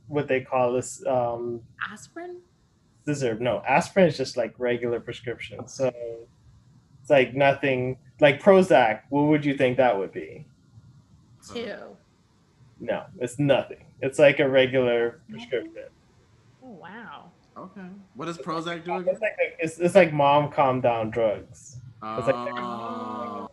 [0.06, 1.60] what they call this um
[1.92, 2.38] aspirin.
[3.04, 5.92] scissor no aspirin is just like regular prescription so
[7.02, 10.46] it's like nothing like prozac what would you think that would be
[11.52, 11.78] Two.
[12.80, 15.84] No it's nothing it's like a regular prescription
[16.64, 17.30] Oh wow.
[17.56, 17.88] Okay.
[18.14, 22.34] What does Prozac do it's like it's, it's like mom calm down drugs It's like-
[22.36, 23.48] Oh.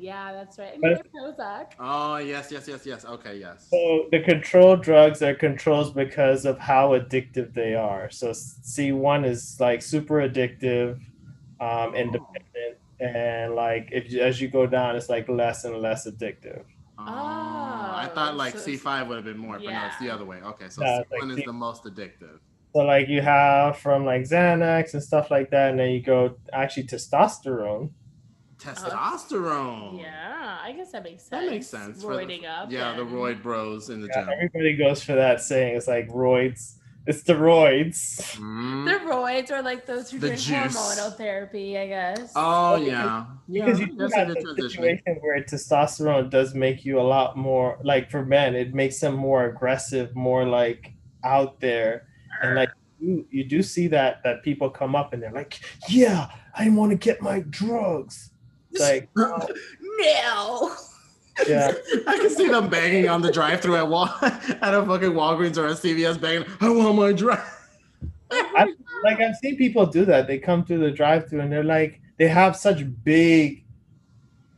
[0.00, 0.78] Yeah, that's right.
[0.84, 1.72] I Prozac.
[1.80, 3.04] Oh yes, yes, yes, yes.
[3.04, 3.66] Okay, yes.
[3.68, 8.08] So the controlled drugs are controls because of how addictive they are.
[8.10, 11.00] So C1 is like super addictive,
[11.60, 16.62] um, independent, and like if as you go down, it's like less and less addictive.
[16.98, 20.10] Oh, I thought like so- C five would have been more, but no, it's the
[20.10, 20.38] other way.
[20.42, 22.38] Okay, so Yeah, C it's like one is C- the most addictive.
[22.74, 26.36] So like you have from like Xanax and stuff like that, and then you go
[26.52, 27.90] actually testosterone.
[28.58, 30.00] Testosterone.
[30.00, 31.30] Yeah, I guess that makes sense.
[31.30, 32.02] That makes sense.
[32.02, 32.70] for the- Roiding up.
[32.70, 34.30] Yeah, the and- roid bros in the Yeah, gym.
[34.34, 35.76] everybody goes for that saying.
[35.76, 36.77] It's like roids.
[37.06, 38.36] It's the roids.
[38.36, 38.84] Mm.
[38.84, 40.76] The roids are like those who The drink juice.
[40.76, 42.32] hormonal therapy, I guess.
[42.36, 43.64] Oh Because- yeah, yeah.
[43.64, 47.06] Because you do that's have in the the situation where testosterone does make you a
[47.16, 50.92] lot more like for men, it makes them more aggressive, more like
[51.24, 52.08] out there,
[52.42, 56.28] and like you, you do see that that people come up and they're like, "Yeah,
[56.54, 58.32] I want to get my drugs."
[58.72, 60.74] It's like, No.
[61.46, 61.72] Yeah,
[62.06, 65.66] I can see them banging on the drive-through at Wal at a fucking Walgreens or
[65.66, 66.46] a CVS, banging.
[66.60, 67.44] I want my drive.
[68.30, 68.74] I,
[69.04, 70.26] like I've seen people do that.
[70.26, 73.64] They come through the drive-through and they're like, they have such big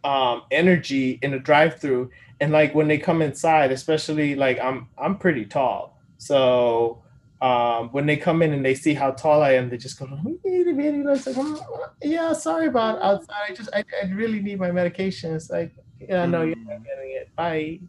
[0.03, 5.19] um energy in the drive-through, and like when they come inside, especially like I'm I'm
[5.19, 7.03] pretty tall, so
[7.43, 10.07] um when they come in and they see how tall I am, they just go,
[10.45, 11.61] "Itty bitty." It's like, "Mm,
[12.03, 13.51] yeah, sorry about outside.
[13.51, 15.35] I just I, I really need my medication.
[15.35, 15.75] It's like,
[16.09, 17.35] yeah, no, you're not getting it.
[17.37, 17.81] Bye.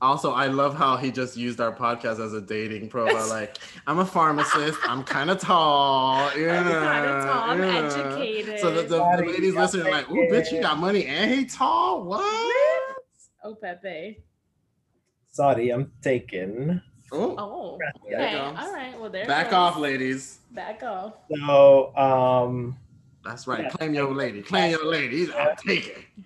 [0.00, 3.28] Also, I love how he just used our podcast as a dating profile.
[3.32, 4.78] Like, I'm a pharmacist.
[4.82, 6.36] I'm kind of tall.
[6.36, 7.86] Yeah, I'm kinda tall, I'm yeah.
[7.86, 8.58] educated.
[8.58, 11.30] So the, the, the ladies yeah, listening are like, "Ooh, bitch, you got money and
[11.30, 12.02] he tall.
[12.02, 12.96] What?
[13.44, 14.22] Oh, Pepe.
[15.30, 16.82] Sorry, I'm taken.
[17.12, 17.78] Oh, Oh.
[18.06, 18.38] Okay.
[18.38, 18.98] All right.
[18.98, 19.26] Well, there.
[19.26, 19.54] back goes.
[19.54, 20.40] off, ladies.
[20.50, 21.14] Back off.
[21.30, 22.76] So um
[23.24, 23.64] That's right.
[23.64, 23.70] Yeah.
[23.70, 24.42] Claim your lady.
[24.42, 25.32] Claim your lady.
[25.32, 26.24] I'll take it.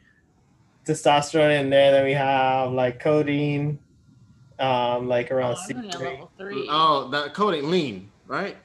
[0.87, 1.93] Testosterone in there.
[1.93, 3.79] Then we have like codeine,
[4.59, 6.01] um, like Oh, around I'm only at C3.
[6.01, 6.67] level three.
[6.71, 8.57] Oh, that codeine lean, right?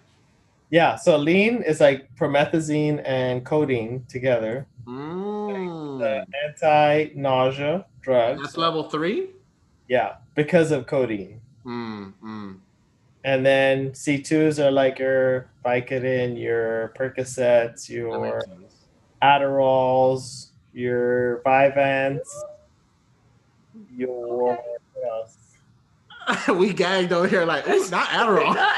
[0.70, 4.66] Yeah, so lean is like promethazine and codeine together.
[4.86, 6.00] Mm.
[6.00, 8.40] The anti-nausea drug.
[8.40, 9.30] That's level three.
[9.90, 11.42] Yeah, because of codeine.
[11.66, 12.58] Mm, mm.
[13.24, 18.42] And then C2s are like your Vicodin, your Percocets, your.
[19.22, 22.28] Adderalls, your Vyvanse,
[23.96, 25.38] your what else?
[26.56, 28.54] we gagged over here like, ooh, not Adderall.
[28.56, 28.76] Not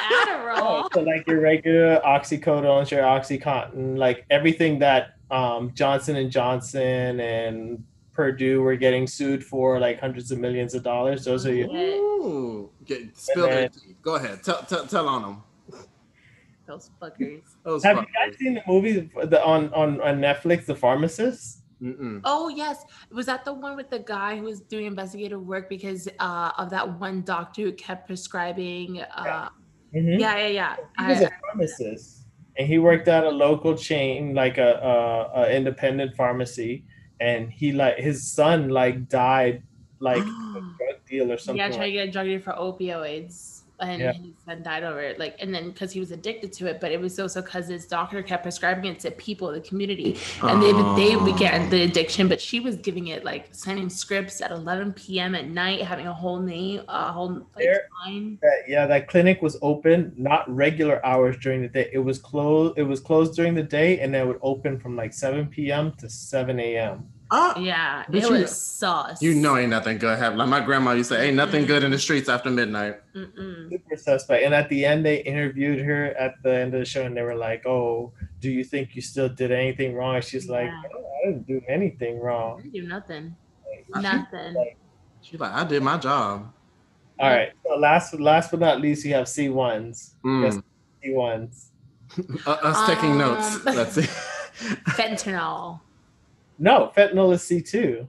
[0.56, 0.93] Oh, Adderall.
[0.93, 7.84] so like your regular oxycodones, your oxycontin, like everything that um, Johnson and Johnson and
[8.13, 11.25] Purdue were getting sued for, like hundreds of millions of dollars.
[11.25, 12.69] Those are your Ooh.
[12.86, 13.95] Get, spill their tea.
[14.01, 14.43] Go ahead.
[14.43, 15.43] Tell, tell, tell on them.
[16.65, 17.41] Those fuckers.
[17.63, 21.62] Those Have you guys seen the movie the, on, on on Netflix, The Pharmacist?
[21.83, 22.21] Mm-mm.
[22.23, 26.07] Oh yes, was that the one with the guy who was doing investigative work because
[26.19, 29.01] uh, of that one doctor who kept prescribing?
[29.01, 29.49] Uh,
[29.93, 30.17] Mhm.
[30.19, 30.75] yeah, yeah, yeah.
[30.97, 32.25] He was I- a pharmacist,
[32.57, 36.85] and he worked at a local chain, like a, a, a independent pharmacy.
[37.19, 39.63] And he like his son like died
[39.99, 41.57] like a drug deal or something.
[41.59, 44.13] yeah, like to get a drug deal for opioids, and Yeah.
[44.13, 45.19] his son died over it.
[45.19, 47.86] Like, and then because he was addicted to it, but it was also because his
[47.86, 51.69] doctor kept prescribing it to people in the community, and they would they get oh.
[51.69, 55.36] the addiction, but she was giving it like signing scripts at 11 p.m.
[55.36, 58.38] at night, having a whole name, a whole like There- line.
[58.41, 62.77] that yeah that clinic was open not regular hours during the day it was closed
[62.77, 65.91] it was closed during the day and then it would open from like 7 p.m
[65.99, 69.21] to 7 a.m Ah, Yeah, But it you- was sauce.
[69.21, 70.37] you know, ain't nothing good happen.
[70.37, 72.95] Like my grandma used to say, ain't nothing good in the streets after midnight.
[73.15, 73.69] Mm-mm.
[73.71, 77.03] super suspect and at the end they interviewed her at the end of the show
[77.03, 80.47] and they were like oh do you think you still did anything wrong and she's
[80.49, 80.81] like Yeah.
[80.91, 83.35] "No, i didn't do anything I wrong didn't do nothing.
[83.93, 84.73] I- Nothing.
[85.21, 86.51] She's like, I did my job.
[87.19, 90.43] all right so last last but not least you have c1s Mm.
[90.43, 90.55] Yes.
[91.05, 91.69] c1s
[92.47, 93.47] Uh, us taking notes.
[93.67, 94.01] Um, Let's see.
[94.97, 95.79] Fentanyl.
[96.59, 98.07] No fentanyl is c2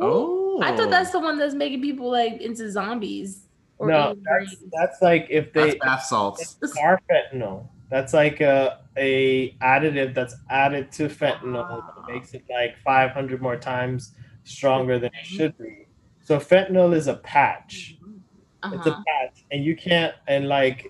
[0.00, 3.42] oh, I thought that's the one that's making people like into zombies.
[3.78, 6.56] or no that's that's like if that's they bath salts.
[6.62, 7.68] It's fentanyl.
[7.90, 12.04] That's like a a additive that's added to fentanyl that ah.
[12.08, 14.12] makes it like 500 more times
[14.44, 15.86] stronger than it should be.
[16.20, 17.96] So fentanyl is a patch.
[18.02, 18.74] Mm-hmm.
[18.74, 19.02] It's a Uh-huh.
[19.06, 20.88] patch, and you can't and like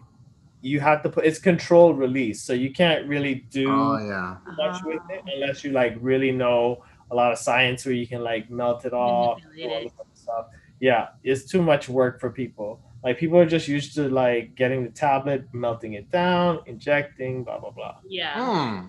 [0.62, 4.36] you have to put it's controlled release, so you can't really do Oh yeah.
[4.46, 4.52] Uh-huh.
[4.72, 8.22] much with it unless you like really know a lot of science where you can
[8.22, 9.40] like melt it off.
[9.40, 9.92] all it.
[10.14, 10.46] this stuff.
[10.80, 12.80] Yeah, it's too much work for people.
[13.04, 17.58] Like people are just used to like getting the tablet, melting it down, injecting, blah
[17.58, 17.96] blah blah.
[18.08, 18.34] Yeah.
[18.34, 18.86] Hmm.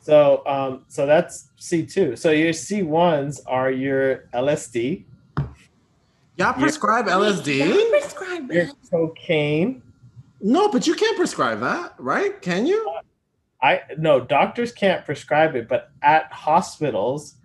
[0.00, 2.18] So um so that's C2.
[2.18, 5.04] So your C1s are your LSD,
[6.36, 7.90] Y'all prescribe LSD?
[7.90, 8.74] Prescribe your it.
[8.90, 9.82] cocaine.
[10.40, 12.40] No, but you can't prescribe that, right?
[12.42, 12.84] Can you?
[13.64, 17.36] I no doctors can't prescribe it, but at hospitals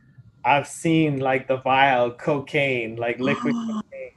[0.44, 4.12] I've seen like the vial cocaine, like liquid cocaine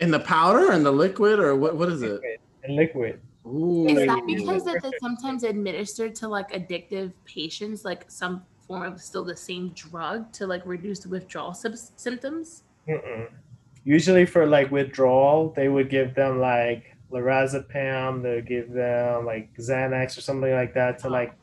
[0.00, 1.76] In the powder and the liquid, or what?
[1.76, 2.12] What is it?
[2.12, 3.20] liquid, and liquid.
[3.46, 3.86] Ooh.
[3.88, 9.00] Is that because that they sometimes administer to like addictive patients like some form of
[9.00, 12.62] still the same drug to like reduce the withdrawal sym- symptoms?
[12.88, 13.28] Mm-mm.
[13.84, 18.22] Usually for like withdrawal, they would give them like lorazepam.
[18.22, 21.34] They would give them like Xanax or something like that to like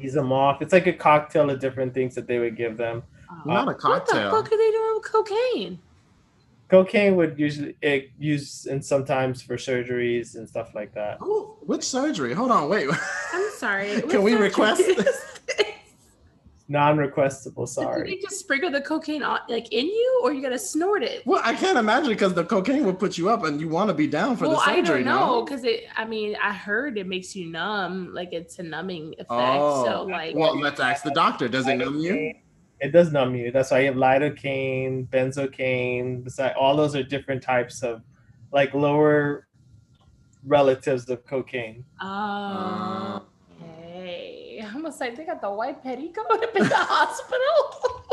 [0.00, 0.62] ease them off.
[0.62, 3.02] It's like a cocktail of different things that they would give them.
[3.44, 4.30] Not a cocktail.
[4.30, 5.78] What the fuck are they doing with cocaine?
[6.68, 11.18] Cocaine would usually it used and sometimes for surgeries and stuff like that.
[11.22, 12.34] Ooh, which surgery?
[12.34, 12.88] Hold on, wait.
[13.32, 14.02] I'm sorry.
[14.08, 15.40] Can we request this?
[16.68, 17.66] Non-requestable.
[17.66, 18.10] Did Sorry.
[18.10, 21.24] they just sprinkle the cocaine on, like in you, or you gotta snort it?
[21.24, 23.94] well, I can't imagine because the cocaine will put you up, and you want to
[23.94, 24.80] be down for well, the surgery.
[24.80, 25.44] I don't know no?
[25.44, 25.84] because it.
[25.96, 29.30] I mean, I heard it makes you numb, like it's a numbing effect.
[29.30, 31.48] Oh, so like, well, let's ask the doctor.
[31.48, 32.34] Does it numb you?
[32.80, 33.52] It does numb you.
[33.52, 36.24] That's why you have lidocaine, benzocaine.
[36.24, 38.02] Beside all those are different types of
[38.52, 39.46] like lower
[40.44, 41.84] relatives of cocaine.
[42.00, 43.24] Uh, oh, okay.
[44.76, 48.12] I almost like they got the white petticoat up in the hospital.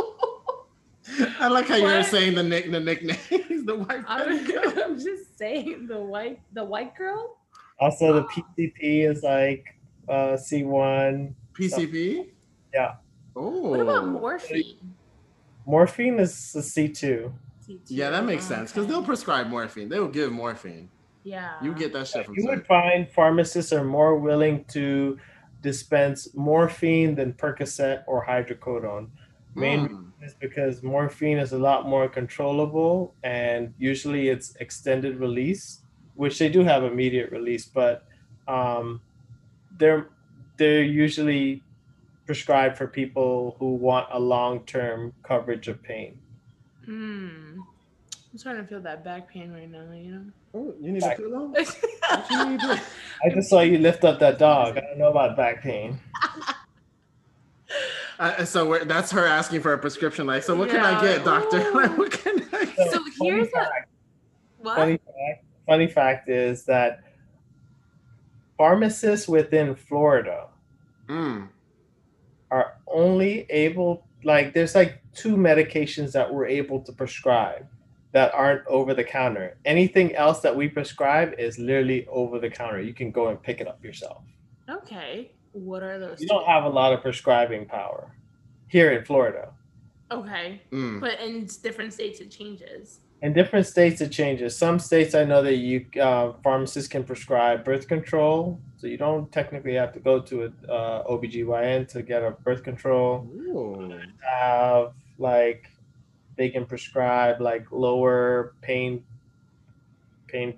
[1.42, 3.20] I like how you're saying the nick the nicknames,
[3.66, 4.02] the white.
[4.08, 4.78] I'm, petticoat.
[4.86, 7.36] I'm just saying the white the white girl.
[7.82, 9.76] Also, the PCP is like
[10.08, 11.34] uh, C1.
[11.54, 12.30] PCP.
[12.74, 12.94] Yeah.
[13.36, 13.72] Oh.
[13.72, 14.96] What about morphine?
[15.66, 17.30] Morphine is a C2.
[17.68, 17.80] C2.
[17.88, 18.94] Yeah, that makes Oh, sense because okay.
[18.94, 19.90] they'll prescribe morphine.
[19.90, 20.90] They will give morphine.
[21.24, 21.56] Yeah.
[21.62, 22.36] You get that shit from.
[22.38, 25.20] You would find pharmacists are more willing to
[25.64, 29.08] dispense morphine than Percocet or hydrocodone.
[29.56, 30.12] Main Mm.
[30.26, 35.82] is because morphine is a lot more controllable and usually it's extended release
[36.16, 38.06] which they do have immediate release but
[38.48, 39.02] um,
[39.80, 40.08] they're
[40.58, 41.62] they're usually
[42.26, 46.20] prescribed for people who want a long-term coverage of pain
[46.86, 47.60] Hmm.
[48.34, 50.24] I'm starting to feel that back pain right now, you know?
[50.56, 51.54] Oh, you need a pillow?
[52.10, 52.62] What you need?
[52.64, 56.00] i just saw you lift up that dog i don't know about back pain
[58.20, 60.28] Uh, so we're, that's her asking for a prescription.
[60.28, 61.58] Like, so what can I get, doctor?
[61.72, 62.66] Like, what can I?
[62.66, 62.92] Get?
[62.92, 63.90] So here's funny a fact,
[64.60, 64.76] what?
[64.76, 67.02] funny fact, funny fact is that
[68.58, 70.48] pharmacists within florida
[71.10, 71.50] Mm.
[72.52, 77.68] are only able like there's like two medications that we're able to prescribe
[78.14, 79.58] that aren't over the counter.
[79.66, 82.82] Anything else that we prescribe is literally over the counter.
[82.82, 84.24] You can go and pick it up yourself.
[84.70, 85.32] Okay.
[85.52, 86.20] What are those?
[86.20, 88.16] We don't have a lot of prescribing power
[88.68, 89.52] here in Florida.
[90.12, 90.62] Okay.
[90.72, 91.02] Mm.
[91.02, 93.00] But in different states it changes.
[93.24, 94.58] In different states, it changes.
[94.58, 99.32] Some states I know that you uh, pharmacists can prescribe birth control, so you don't
[99.32, 103.26] technically have to go to a uh, OBGYN to get a birth control.
[103.34, 103.98] Ooh.
[104.20, 105.70] have like
[106.36, 109.04] they can prescribe like lower pain
[110.28, 110.58] pain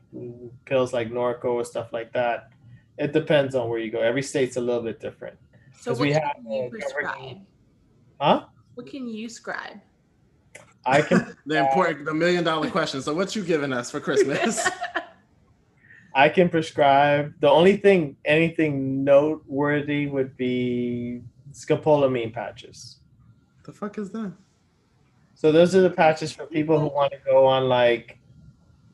[0.63, 2.49] pills like Norco or stuff like that.
[2.97, 3.99] It depends on where you go.
[3.99, 5.38] Every state's a little bit different.
[5.79, 7.38] So what we can have, you uh, prescribe?
[8.21, 8.45] Huh?
[8.75, 9.81] What can you scribe?
[10.85, 13.01] I can The important, the million dollar question.
[13.01, 14.67] So, what you giving us for Christmas?
[16.15, 17.33] I can prescribe.
[17.41, 22.99] The only thing anything noteworthy would be scopolamine patches.
[23.65, 24.31] the fuck is that?
[25.36, 28.17] So those are the patches for people who want to go on like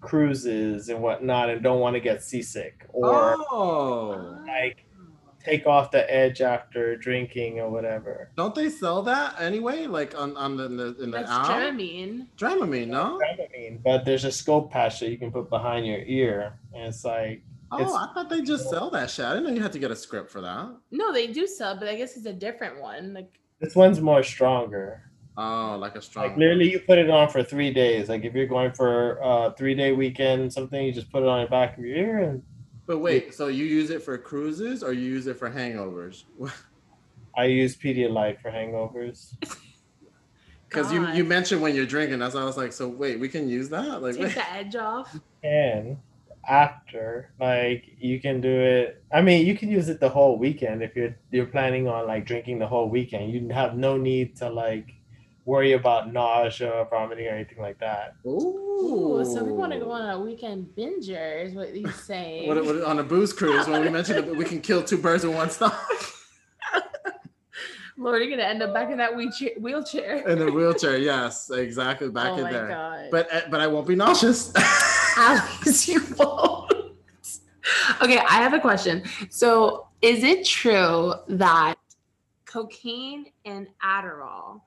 [0.02, 4.86] cruises and whatnot and don't want to get seasick or Oh, like
[5.44, 8.30] take off the edge after drinking or whatever.
[8.36, 9.86] don't they sell that anyway?
[9.86, 11.46] Like on on the in the, in the That's app?
[11.48, 12.28] Dramamine.
[12.38, 13.20] Dramamine, no?
[13.20, 17.06] Dramamine, but there's a scope patch that you can put behind your ear, and it's
[17.06, 19.24] like Oh, It's- I thought they just sell that shit.
[19.24, 20.68] I didn't know you had to get a script for that.
[20.92, 23.14] No, they do sell, but I guess it's a different one.
[23.14, 25.04] Like this one's more stronger.
[25.38, 26.28] Oh, like a strong.
[26.28, 28.10] Like literally, you put it on for three days.
[28.10, 31.30] Like if you're going for uh, a three day weekend, something, you just put it
[31.30, 32.44] on the back of your ear, and
[32.86, 36.24] But wait, so you use it for cruises or you use it for hangovers?
[37.38, 39.36] I use Pedialyte for hangovers.
[40.72, 43.28] Because you, you mentioned when you're drinking, that's why I was like, so wait, we
[43.28, 44.02] can use that?
[44.02, 44.36] Like, take wait.
[44.36, 45.20] the edge off.
[45.44, 45.98] And
[46.48, 49.04] after, like you can do it.
[49.12, 52.26] I mean, you can use it the whole weekend if you're you're planning on like
[52.26, 53.34] drinking the whole weekend.
[53.34, 54.94] You have no need to like
[55.46, 58.16] worry about nausea, vomiting, or anything like that.
[58.26, 58.72] Ooh.
[58.82, 62.48] Ooh, so we want to go on a weekend binger, is what he's saying.
[62.48, 65.24] What, what, on a booze cruise, when we mentioned that we can kill two birds
[65.26, 65.72] with one stone
[67.98, 69.52] Lord, you're gonna end up back in that wheelchair.
[69.60, 70.28] wheelchair.
[70.28, 70.98] in the wheelchair.
[71.02, 72.10] Yes, exactly.
[72.10, 72.68] Back oh in my there.
[72.68, 73.10] god!
[73.12, 74.52] But uh, but I won't be nauseous.
[75.18, 76.72] at least you won't.
[78.02, 79.04] Okay, I have a question.
[79.30, 81.76] So, is it true that
[82.46, 84.62] cocaine and Adderall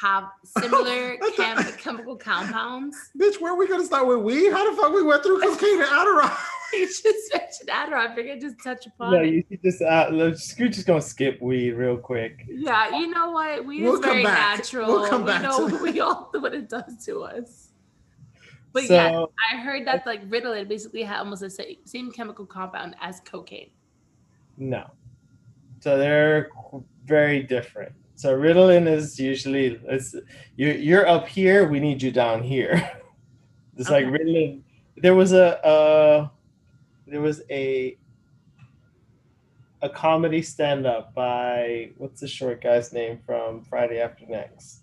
[0.00, 2.96] have similar chem- chemical compounds?
[3.18, 4.50] Bitch, where are we gonna start with weed?
[4.52, 6.36] How the fuck we went through cocaine and Adderall?
[6.74, 8.10] You just mentioned Adderall.
[8.10, 9.28] I figured I'd just touch upon No, it.
[9.30, 12.44] you should just uh, let's, we're just gonna skip weed real quick.
[12.46, 13.64] Yeah, you know what?
[13.64, 14.58] Weed We'll is come very back.
[14.58, 14.86] natural.
[14.86, 15.80] We'll come we back know to it.
[15.82, 17.68] we all know what it does to us.
[18.74, 22.44] But so yeah, I heard that like Ritalin basically had almost the same, same chemical
[22.44, 23.70] compound as cocaine.
[24.58, 24.90] no,
[25.80, 26.50] so they're
[27.06, 27.92] very different.
[28.18, 30.12] So Ritalin is usually it's
[30.56, 32.74] you you're up here, we need you down here.
[33.76, 34.18] It's like Okay.
[34.18, 34.62] Ritalin.
[34.96, 36.28] There was a uh,
[37.06, 37.96] there was a
[39.82, 44.80] a comedy stand up by what's the short guy's name from Friday After Next?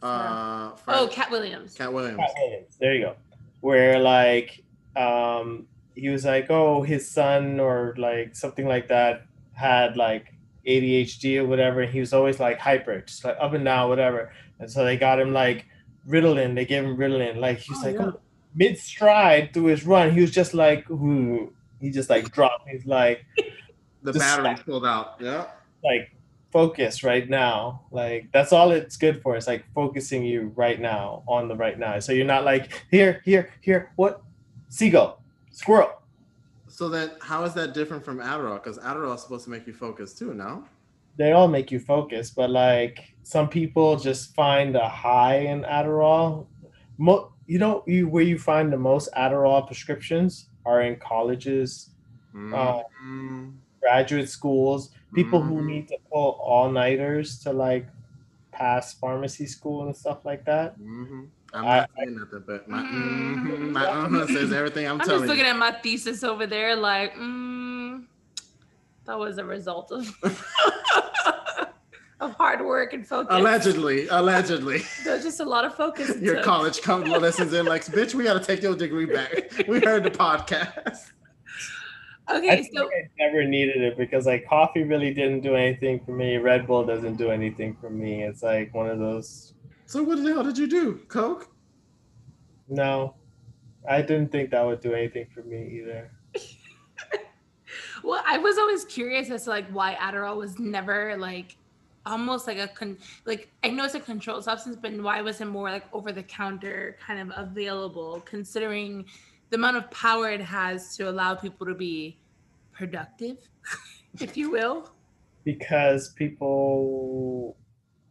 [0.00, 1.74] Uh, Oh, Katt Williams.
[1.74, 2.18] Katt Williams.
[2.20, 2.76] Pat Williams.
[2.78, 3.16] There you go.
[3.62, 4.62] Where like
[4.94, 10.31] um he was like, oh, his son or like something like that had like
[10.66, 11.82] ADHD or whatever.
[11.82, 14.32] And he was always like hyper, just like up and down, whatever.
[14.58, 15.66] And so they got him like
[16.08, 16.54] Ritalin.
[16.54, 17.36] They gave him Ritalin.
[17.38, 18.10] Like he's Oh, like yeah.
[18.54, 21.52] mid stride through his run, he was just like, ooh.
[21.80, 22.68] he just like dropped.
[22.68, 23.24] He's like,
[24.02, 24.66] The Just battery stop.
[24.66, 25.14] pulled out.
[25.20, 25.46] Yeah.
[25.84, 26.10] like
[26.52, 27.82] focus right now.
[27.90, 29.36] Like that's all it's good for.
[29.36, 31.98] It's like focusing you right now on the right now.
[32.00, 33.90] So you're not like here, here, here.
[33.96, 34.22] What?
[34.68, 36.01] Seagull, squirrel.
[36.72, 38.54] So then, how is that different from Adderall?
[38.54, 40.32] Because Adderall is supposed to make you focus too.
[40.32, 40.64] No.
[41.18, 46.46] They all make you focus, but like some people just find a high in Adderall.
[46.96, 51.90] Mo- you know, you where you find the most Adderall prescriptions are in colleges,
[52.54, 53.58] Uh, Mm.
[53.82, 55.66] graduate schools, people who Mhm.
[55.66, 57.86] need to pull all nighters to like
[58.52, 60.74] pass pharmacy school and stuff like that.
[60.76, 63.46] hmm I'm I- not saying nothing, but my, Mhm.
[63.46, 65.50] mhm, my uh says everything I'm, I'm telling just looking you.
[65.50, 68.04] at my thesis over there, like, mm,
[69.04, 70.08] that was a result of
[72.20, 73.36] of hard work and focus.
[73.36, 76.16] allegedly, allegedly, There's just a lot of focus.
[76.20, 76.44] your took.
[76.44, 79.66] college come listens in like, bitch, we got to take your degree back.
[79.68, 81.10] We heard the podcast.
[82.28, 86.00] I Okay, think so I never needed it because like coffee really didn't do anything
[86.04, 86.36] for me.
[86.36, 88.22] Red Bull doesn't do anything for me.
[88.22, 89.52] It's like one of those.
[89.92, 91.00] So what the hell did you do?
[91.08, 91.50] Coke?
[92.66, 93.14] No,
[93.86, 96.10] I didn't think that would do anything for me either.
[98.02, 101.58] well, I was always curious as to like why Adderall was never like
[102.06, 105.70] almost like a con like I know it's a controlled substance, but why wasn't more
[105.70, 109.04] like over the counter kind of available, considering
[109.50, 112.16] the amount of power it has to allow people to be
[112.72, 113.46] productive,
[114.20, 114.88] if you will.
[115.44, 117.58] Because people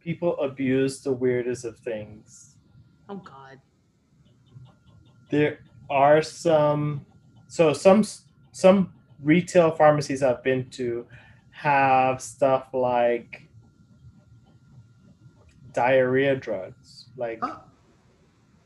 [0.02, 2.56] people abuse the weirdest of things.
[3.08, 3.58] Oh God.
[5.30, 7.04] there are some
[7.48, 8.02] so some
[8.52, 8.92] some
[9.22, 11.06] retail pharmacies i've been to
[11.50, 13.48] have stuff like
[15.72, 17.58] diarrhea drugs like Huh.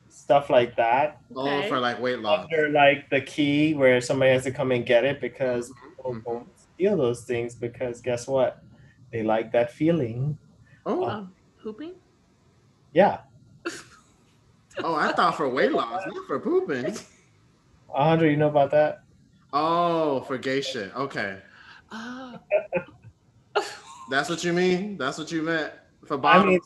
[0.08, 1.66] stuff like that Okay.
[1.66, 2.44] Oh, for like weight loss.
[2.50, 6.24] under like the key where somebody has to come and get it because people Mhm.
[6.24, 8.62] won't steal those things because guess what
[9.12, 10.36] they like that feeling
[10.88, 11.32] Oh, Um,
[11.62, 11.94] pooping?
[12.92, 13.20] yeah
[14.84, 16.96] oh, I thought for weight loss, not for pooping.
[17.90, 19.02] Alejandro, you know about that
[19.52, 20.94] Oh, for gay shit.
[20.94, 21.38] Okay,
[21.92, 22.38] Oh.
[24.10, 24.96] that's what you mean.
[24.98, 25.72] That's what you meant
[26.06, 26.60] for I mean,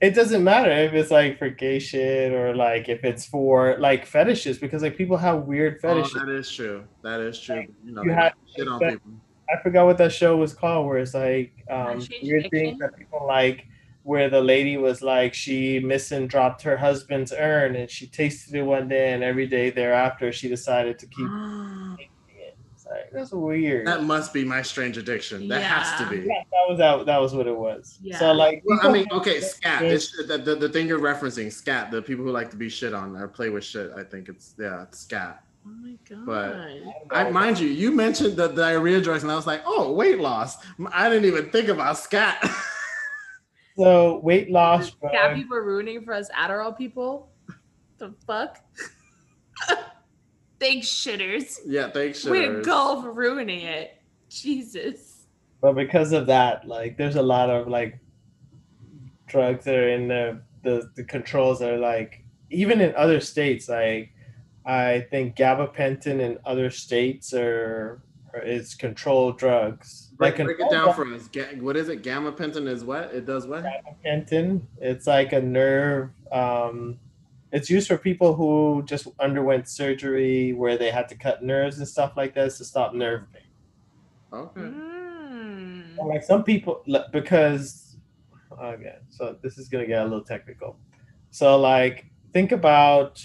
[0.00, 4.04] it doesn't matter if it's like for gay shit or like if it's for like
[4.06, 6.12] fetishes because like people have weird oh, fetishes.
[6.14, 6.84] that is true.
[7.02, 7.66] That is true.
[7.84, 9.12] You know, you they had- shit on that- people.
[9.52, 12.50] I forgot what that show was called where it's like um, Fetish weird addiction?
[12.50, 13.66] things that people like
[14.02, 18.62] where the lady was like she missing dropped her husband's urn and she tasted it
[18.62, 21.26] one day and every day thereafter she decided to keep
[21.98, 22.08] it.
[22.72, 23.86] It's like that's weird.
[23.86, 25.48] That must be my strange addiction.
[25.48, 26.26] That has to be.
[26.26, 27.98] yeah, that was that, that was what it was.
[28.02, 28.18] Yeah.
[28.18, 29.82] So like Well, I mean, okay, scat.
[29.82, 31.90] It's, the, the, the thing you're referencing, scat.
[31.90, 33.92] The people who like to be shit on or play with shit.
[33.96, 35.44] I think it's yeah, it's scat.
[35.66, 36.26] Oh my God.
[36.26, 40.18] But- I mind you, you mentioned the diarrhea drugs, and I was like, oh, weight
[40.18, 40.56] loss.
[40.92, 42.48] I didn't even think about scat.
[43.76, 47.30] so weight loss Yeah, drugs, people are ruining for us Adderall people.
[47.98, 48.58] The fuck?
[50.60, 51.56] Thanks, shitters.
[51.66, 52.24] yeah, thanks.
[52.24, 52.64] Way to shitters.
[52.64, 53.92] go for ruining it.
[54.28, 55.26] Jesus.
[55.60, 57.98] but because of that, like there's a lot of like
[59.26, 64.12] drugs that are in the the, the controls are like even in other states, like
[64.64, 68.02] I think gabapentin in other states are,
[68.34, 70.12] are is controlled drugs.
[70.16, 71.28] Break, break it down for us.
[71.28, 72.02] Ga- what is it?
[72.02, 73.12] Gabapentin is what?
[73.14, 73.64] It does what?
[73.64, 74.62] gabapentin.
[74.78, 76.10] It's like a nerve.
[76.30, 76.98] Um,
[77.52, 81.88] it's used for people who just underwent surgery where they had to cut nerves and
[81.88, 83.42] stuff like this to stop nerve pain.
[84.32, 84.60] Okay.
[84.60, 85.96] Mm.
[86.06, 87.96] like some people like, because
[88.62, 90.76] okay so this is gonna get a little technical
[91.30, 93.22] so like think about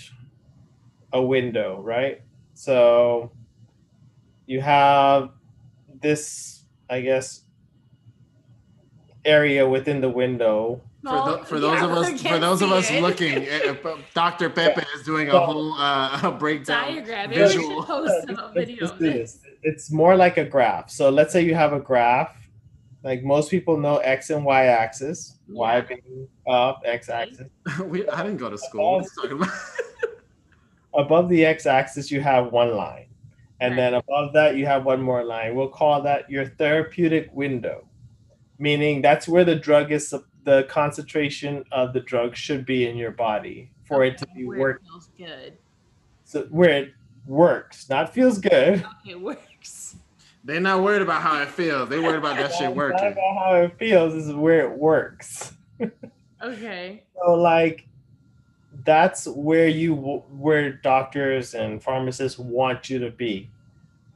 [1.16, 2.22] a window right
[2.53, 3.32] so
[4.51, 5.30] you have
[6.01, 7.43] this i guess
[9.26, 12.89] area within the window For, tho- for those yeah, of us, for those of us
[12.91, 13.01] it.
[13.01, 14.49] looking, uh, uh, Dr.
[14.49, 16.93] Pepe is doing a whole uh, breakdown.
[16.93, 17.30] diagram.
[17.30, 17.82] Maybe visual.
[17.82, 18.78] should post a Let's- video.
[18.82, 19.34] let's of do this.
[19.34, 19.51] this.
[19.63, 20.89] It's more like a graph.
[20.89, 22.36] So let's say you have a graph.
[23.03, 25.38] Like most people know X and Y axis.
[25.47, 27.47] Y being up, X axis.
[27.86, 28.97] we, I didn't go to school.
[28.97, 29.55] What are you talking about?
[30.96, 33.08] Above the X axis, you have one line.
[33.62, 33.78] And Right.
[33.78, 35.56] then above that, you have one more line.
[35.56, 37.88] We'll call that your therapeutic window,
[38.60, 43.12] meaning that's where the drug is, the concentration of the drug should be in your
[43.12, 44.82] body for it to be Where work.
[44.84, 45.58] it feels good.
[46.26, 46.93] So where it
[47.26, 48.84] works, not feels good.
[48.84, 49.96] Okay, it works.
[50.43, 51.89] They're not worried about how it feels.
[51.89, 53.08] they're worried about that shit Not working.
[53.14, 55.54] about how it feels this is where it works.
[56.43, 57.04] Okay.
[57.26, 57.88] So like
[58.86, 63.50] that's where you where doctors and pharmacists want you to be.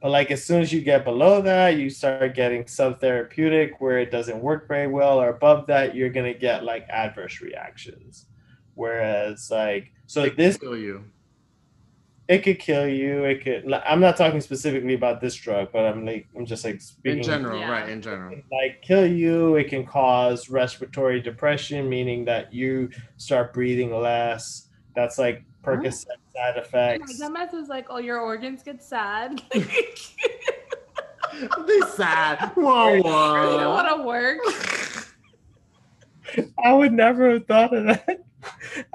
[0.00, 4.10] But like as soon as you get below that, you start getting subtherapeutic where it
[4.10, 8.26] doesn't work very well, or above that, you're gonna get like adverse reactions.
[8.74, 11.04] Whereas like so They this kill you.
[12.30, 13.24] It could kill you.
[13.24, 13.66] It could.
[13.66, 17.18] like, I'm not talking specifically about this drug, but I'm like I'm just like speaking
[17.18, 17.70] In general, Yeah.
[17.72, 17.88] right?
[17.88, 18.36] In general.
[18.52, 19.56] like kill you.
[19.56, 24.68] It can cause respiratory depression, meaning that you start breathing less.
[24.94, 27.20] That's like Percocet side oh My effects.
[27.20, 29.42] dumbass is like, oh, your organs get sad.
[31.66, 32.50] They sad.
[32.54, 34.40] Whoa, you don't want to work.
[36.62, 38.24] I would never have thought of that.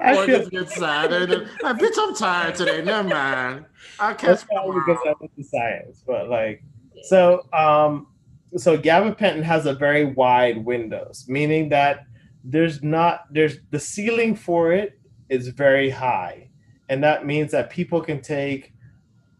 [0.00, 1.10] I Or feel just get sad.
[1.10, 2.82] Then, like, bitch, I'm tired today.
[2.82, 3.66] Never mind.
[3.98, 4.98] I'll catch that's probably because.
[5.06, 6.62] I went to science, but like
[7.04, 8.08] so um
[8.56, 12.06] so gabapentin has a very wide windows, meaning that
[12.44, 16.50] there's not there's the ceiling for it is very high,
[16.88, 18.72] and that means that people can take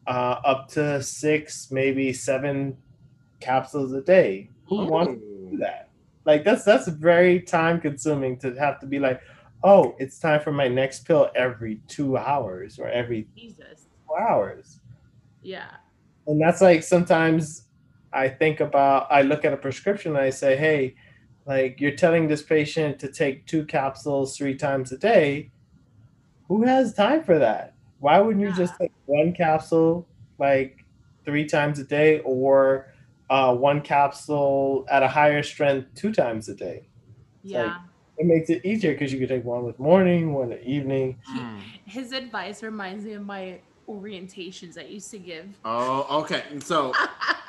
[0.07, 2.77] uh, up to six, maybe seven
[3.41, 4.51] capsules a day.
[4.69, 5.91] Who wants to do that?
[6.25, 9.21] Like that's that's very time consuming to have to be like,
[9.65, 13.87] oh, it's time for my next pill every two hours or every Jesus.
[14.07, 14.81] four hours.
[15.43, 15.71] Yeah.
[16.27, 17.69] And that's like sometimes
[18.13, 20.95] I think about, I look at a prescription and I say, hey,
[21.47, 25.51] like you're telling this patient to take two capsules three times a day.
[26.49, 27.75] Who has time for that?
[27.99, 30.07] Why wouldn't you just take one capsule
[30.39, 30.85] like
[31.25, 32.93] three times a day or
[33.31, 36.89] uh, one capsule at a higher strength two times a day?
[37.43, 37.79] Yeah.
[38.19, 41.19] It makes it easier because you could take one with morning, one at evening.
[41.27, 41.59] Hmm.
[41.85, 43.59] His advice reminds me of my
[43.89, 45.47] orientations I used to give.
[45.65, 46.43] Oh, okay.
[46.61, 46.93] So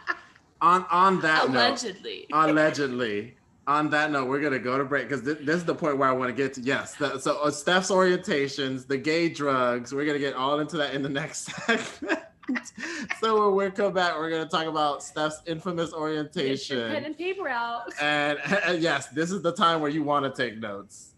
[0.61, 2.27] on on that note, Allegedly.
[2.33, 3.33] allegedly.
[3.65, 6.07] On that note, we're gonna go to break because this, this is the point where
[6.07, 6.61] I want to get to.
[6.61, 9.93] Yes, that, so uh, Steph's orientations, the gay drugs.
[9.93, 12.19] We're gonna get all into that in the next segment.
[13.19, 17.05] so when we come back, we're gonna talk about Steph's infamous Get your pen orientation.
[17.05, 17.93] and paper out.
[18.01, 21.13] And, and yes, this is the time where you want to take notes.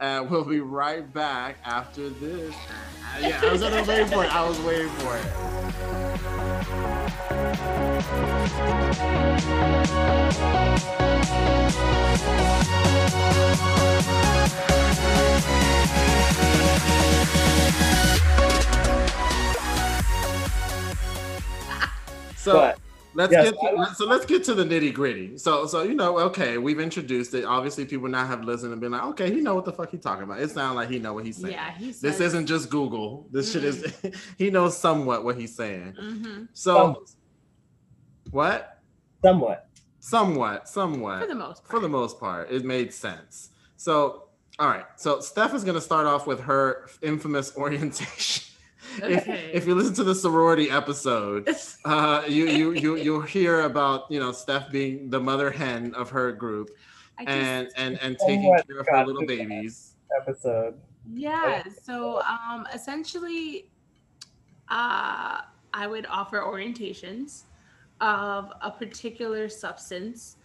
[0.00, 2.54] And we'll be right back after this.
[2.54, 4.34] Uh, yeah, I was gonna wait for it.
[4.34, 5.16] I was waiting for
[12.36, 12.60] it.
[22.44, 22.78] So But
[23.14, 25.38] let's Yes, get to, so let's get to the nitty gritty.
[25.38, 27.44] So so you know, okay, we've introduced it.
[27.44, 29.96] Obviously, people now have listened and been like, okay, he know what the fuck he
[29.96, 30.40] talking about.
[30.40, 31.54] It sounds like he know what he's saying.
[31.54, 32.00] Yeah, he says.
[32.00, 33.26] This isn't just Google.
[33.30, 33.96] This shit is
[34.38, 35.94] he knows somewhat what he's saying.
[35.98, 36.44] Mm-hmm.
[36.52, 37.02] So
[38.30, 38.78] what?
[39.24, 39.68] somewhat.
[40.00, 41.22] Somewhat, somewhat.
[41.22, 41.70] For the most part.
[41.70, 43.50] For the most part, it made sense.
[43.76, 44.24] So
[44.58, 44.84] all right.
[44.96, 48.53] So Steph is gonna start off with her infamous orientation.
[49.02, 49.50] If, Okay.
[49.52, 51.48] if you listen to the sorority episode,
[51.84, 56.10] uh, you you you you'll hear about you know Steph being the mother hen of
[56.10, 56.70] her group
[57.18, 59.94] just- and and and Oh taking my care of her little babies.
[60.20, 60.74] Episode.
[61.12, 61.62] Yeah.
[61.82, 63.68] So um essentially
[64.68, 65.40] uh
[65.72, 67.42] I would offer orientations
[68.00, 70.36] of a particular substance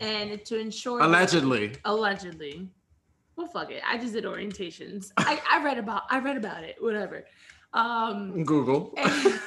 [0.00, 2.68] and to ensure Allegedly, allegedly.
[3.36, 3.82] Well fuck it.
[3.86, 5.12] I just did orientations.
[5.16, 7.24] I, I read about I read about it, whatever.
[7.72, 8.94] Um Google.
[8.96, 9.40] and,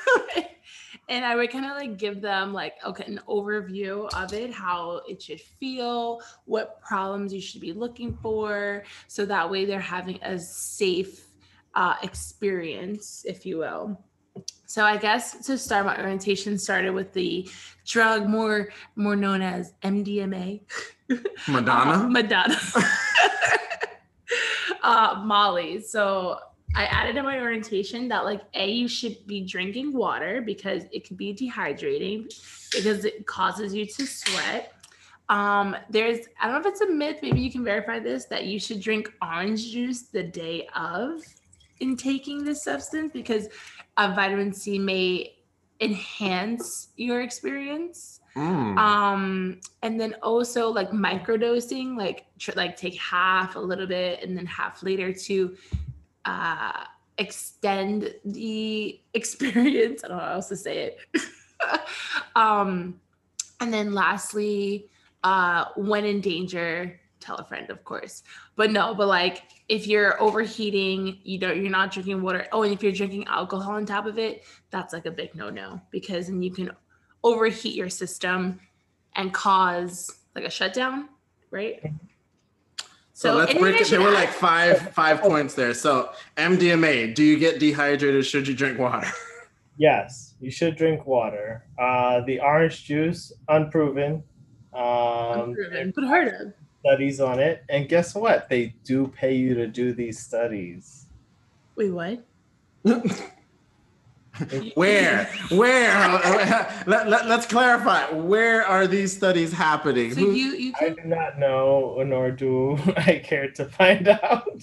[1.09, 5.01] and I would kind of like give them like okay an overview of it, how
[5.07, 10.19] it should feel, what problems you should be looking for, so that way they're having
[10.23, 11.27] a safe
[11.75, 14.01] uh, experience, if you will.
[14.65, 17.49] So I guess to start my orientation started with the
[17.85, 20.61] drug more more known as MDMA.
[21.49, 21.91] Madonna.
[22.03, 22.55] Uh, Madonna.
[24.83, 25.81] uh, Molly.
[25.81, 26.39] So
[26.75, 31.05] I added in my orientation that like A, you should be drinking water because it
[31.05, 32.33] can be dehydrating
[32.73, 34.73] because it causes you to sweat.
[35.29, 38.45] Um, there's I don't know if it's a myth, maybe you can verify this, that
[38.45, 41.21] you should drink orange juice the day of
[41.79, 43.47] in taking this substance because
[43.97, 45.35] uh, vitamin C may
[45.79, 48.77] enhance your experience Mm.
[48.77, 54.37] um and then also like microdosing like tr- like take half a little bit and
[54.37, 55.57] then half later to
[56.25, 56.85] uh
[57.17, 60.03] extend the experience.
[60.03, 60.97] I don't know how else to say it.
[62.35, 62.99] Um
[63.59, 64.89] and then lastly
[65.23, 68.23] uh when in danger tell a friend of course.
[68.55, 72.73] But no but like if you're overheating you know you're not drinking water oh and
[72.73, 76.41] if you're drinking alcohol on top of it that's like a big no-no because then
[76.41, 76.71] you can
[77.23, 78.59] overheat your system
[79.15, 81.09] and cause like a shutdown,
[81.49, 81.83] right?
[83.21, 83.87] So, So, let's break it.
[83.87, 85.75] There should were like five five points there.
[85.75, 87.13] So MDMA.
[87.13, 88.25] Do you get dehydrated?
[88.25, 89.07] Should you drink water?
[89.77, 91.65] Yes, you should drink water.
[91.79, 94.21] Uh, the orange juice, unproven.
[94.73, 96.53] Um, Unproven, but heard of.
[96.81, 98.47] studies on it, and guess what?
[98.49, 101.07] They do pay you to do these studies.
[101.75, 102.23] Wait, what?
[104.75, 105.25] Where?
[105.49, 106.09] Where?
[106.87, 108.09] let, let, us clarify.
[108.11, 110.13] Where are these studies happening?
[110.13, 114.61] So Who- you you I do not know, nor do I care to find out.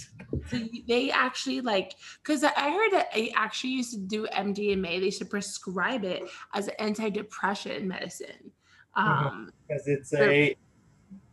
[0.51, 5.01] so they actually like because I heard that they actually used to do MDMA.
[5.01, 6.23] They used to prescribe it
[6.55, 8.53] as an antidepressant medicine.
[8.95, 10.57] Um, Because it's a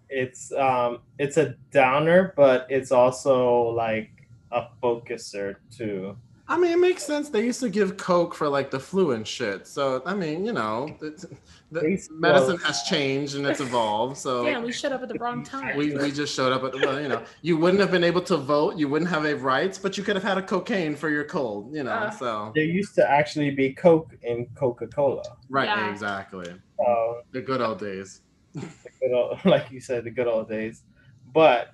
[0.09, 4.11] it's um it's a downer, but it's also like
[4.51, 6.15] a focuser too.
[6.47, 7.29] I mean, it makes sense.
[7.29, 9.65] They used to give Coke for like the flu and shit.
[9.67, 11.27] So I mean, you know, the,
[11.71, 14.17] the medicine has changed and it's evolved.
[14.17, 15.75] So yeah, we showed up at the wrong time.
[15.75, 18.37] we, we just showed up at well, you know, you wouldn't have been able to
[18.37, 21.23] vote, you wouldn't have a rights, but you could have had a cocaine for your
[21.23, 21.91] cold, you know.
[21.91, 22.11] Uh.
[22.11, 25.23] so There used to actually be Coke in Coca Cola.
[25.49, 25.89] right, Yeah.
[25.91, 26.45] exactly.
[26.77, 28.21] So The good old days.
[28.53, 28.61] the
[29.01, 30.83] good old, like you said, the good old days.
[31.33, 31.69] But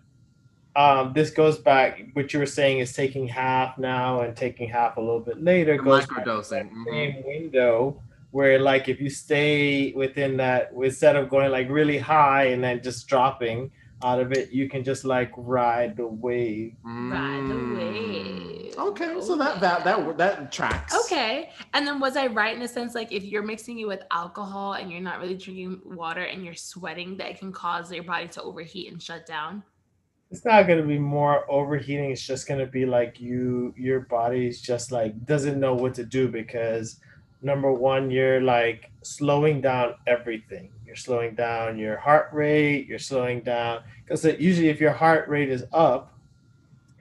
[0.76, 2.01] um, this goes back.
[2.13, 5.78] What you were saying is taking half now and taking half a little bit later.
[5.78, 6.49] The goes back to microdosing.
[6.49, 6.86] that mhm.
[6.89, 8.01] same window
[8.32, 12.82] where, like, if you stay within that, instead of going like really high and then
[12.82, 13.69] just dropping
[14.03, 16.74] out of it, you can just like ride the wave.
[16.84, 17.78] Ride the Mm.
[17.78, 18.76] wave.
[18.78, 20.95] Okay, so that that that that tracks.
[21.05, 21.49] Okay.
[21.74, 24.74] And then was I right in a sense like if you're mixing it with alcohol
[24.74, 28.41] and you're not really drinking water and you're sweating, that can cause your body to
[28.41, 29.61] overheat and shut down?
[30.32, 32.09] It's not gonna be more overheating.
[32.11, 36.27] It's just gonna be like you, your body's just like doesn't know what to do
[36.29, 36.99] because
[37.41, 40.71] number one, you're like slowing down everything.
[40.86, 42.88] You're slowing down your heart rate.
[42.88, 46.17] You're slowing down because usually if your heart rate is up,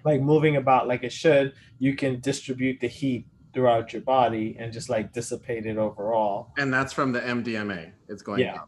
[0.05, 4.73] like moving about like it should, you can distribute the heat throughout your body and
[4.73, 6.53] just like dissipate it overall.
[6.59, 7.93] And that's from the MDMA.
[8.09, 8.63] It's going Yeah.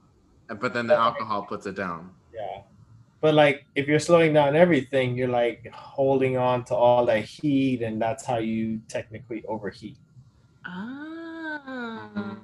[0.48, 0.60] up.
[0.60, 2.10] But then the alcohol puts it down.
[2.34, 2.62] Yeah.
[3.22, 7.80] But like if you're slowing down everything, you're like holding on to all that heat
[7.80, 9.96] and that's how you technically overheat.
[10.66, 12.36] Ah.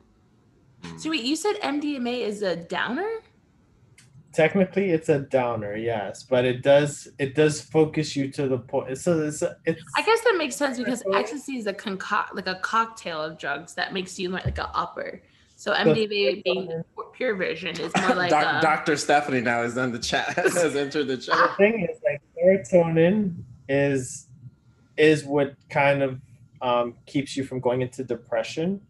[0.97, 3.11] So wait, you said MDMA is a downer?
[4.33, 8.97] Technically it's a downer, yes, but it does it does focus you to the point.
[8.99, 12.61] So it's it's I guess that makes sense because ecstasy is a concoct like a
[12.61, 15.23] cocktail of drugs that makes you like an upper.
[15.59, 16.85] So MDMA being
[17.15, 18.97] pure version is more like Doc, a, Dr.
[18.97, 21.35] Stephanie now is in the chat, has entered the chat.
[21.37, 23.35] the thing is like serotonin
[23.69, 24.29] is
[24.97, 26.21] is what kind of
[26.63, 28.81] um, keeps you from going into depression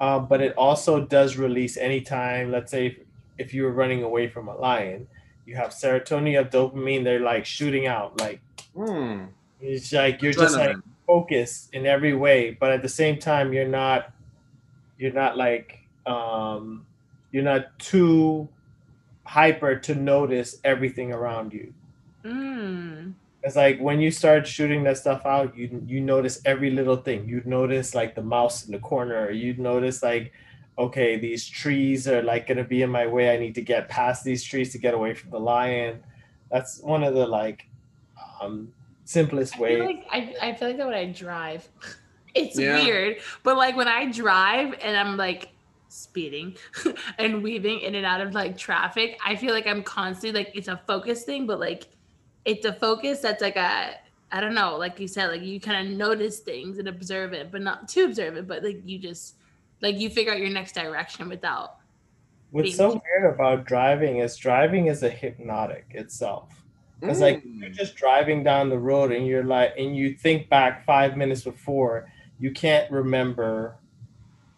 [0.00, 2.96] um, but it also does release anytime let's say if,
[3.38, 5.08] if you were running away from a lion
[5.44, 8.40] you have serotonin you have dopamine they're like shooting out like
[8.76, 9.24] Hmm.
[9.60, 13.66] it's like you're just like focused in every way but at the same time you're
[13.66, 14.12] not
[14.98, 16.86] you're not like um
[17.32, 18.48] you're not too
[19.24, 21.72] hyper to notice everything around you
[22.24, 23.14] Mm.
[23.42, 27.26] it's like when you start shooting that stuff out, you you notice every little thing.
[27.26, 29.30] You'd notice like the mouse in the corner.
[29.30, 30.32] You'd notice like,
[30.78, 33.32] okay, these trees are like gonna be in my way.
[33.34, 36.02] I need to get past these trees to get away from the lion.
[36.50, 37.64] That's one of the like
[38.42, 38.72] um
[39.04, 39.86] simplest I feel ways.
[39.86, 41.66] like I, I feel like that when I drive.
[42.34, 42.74] It's Yeah.
[42.84, 43.16] weird.
[43.42, 45.48] But like when I drive and I'm like
[45.90, 46.56] speeding
[47.18, 50.68] and weaving in and out of like traffic, I feel like I'm constantly like it's
[50.68, 51.88] a focus thing, but like
[52.44, 53.94] it's a focus that's like a
[54.32, 57.50] I don't know, like you said, like you kind of notice things and observe it,
[57.50, 59.34] but not too it, but like you just
[59.82, 61.76] like you figure out your next direction without
[62.50, 66.64] What's so weird about driving is driving is a hypnotic itself.
[67.00, 67.60] Because like Mm.
[67.60, 71.44] you're just driving down the road and you're like and you think back five minutes
[71.44, 73.79] before, you can't remember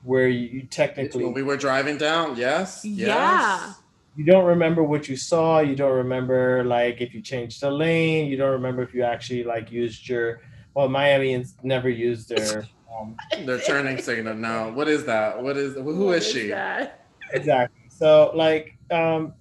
[0.05, 2.85] where you, you technically when we were driving down, yes.
[2.85, 3.07] Yeah.
[3.07, 3.77] yes.
[4.17, 8.27] you don't remember what you saw you don't remember like if you changed the lane
[8.31, 10.41] you don't remember if you actually like used your
[10.75, 12.67] well miamians never used their
[13.01, 15.43] um, Their turning signal no What is that?
[15.43, 16.49] What is who What is she?
[16.49, 17.07] that?
[17.33, 19.33] exactly so like um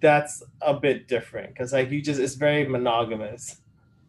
[0.00, 3.60] that's a bit different because like you just it's very monogamous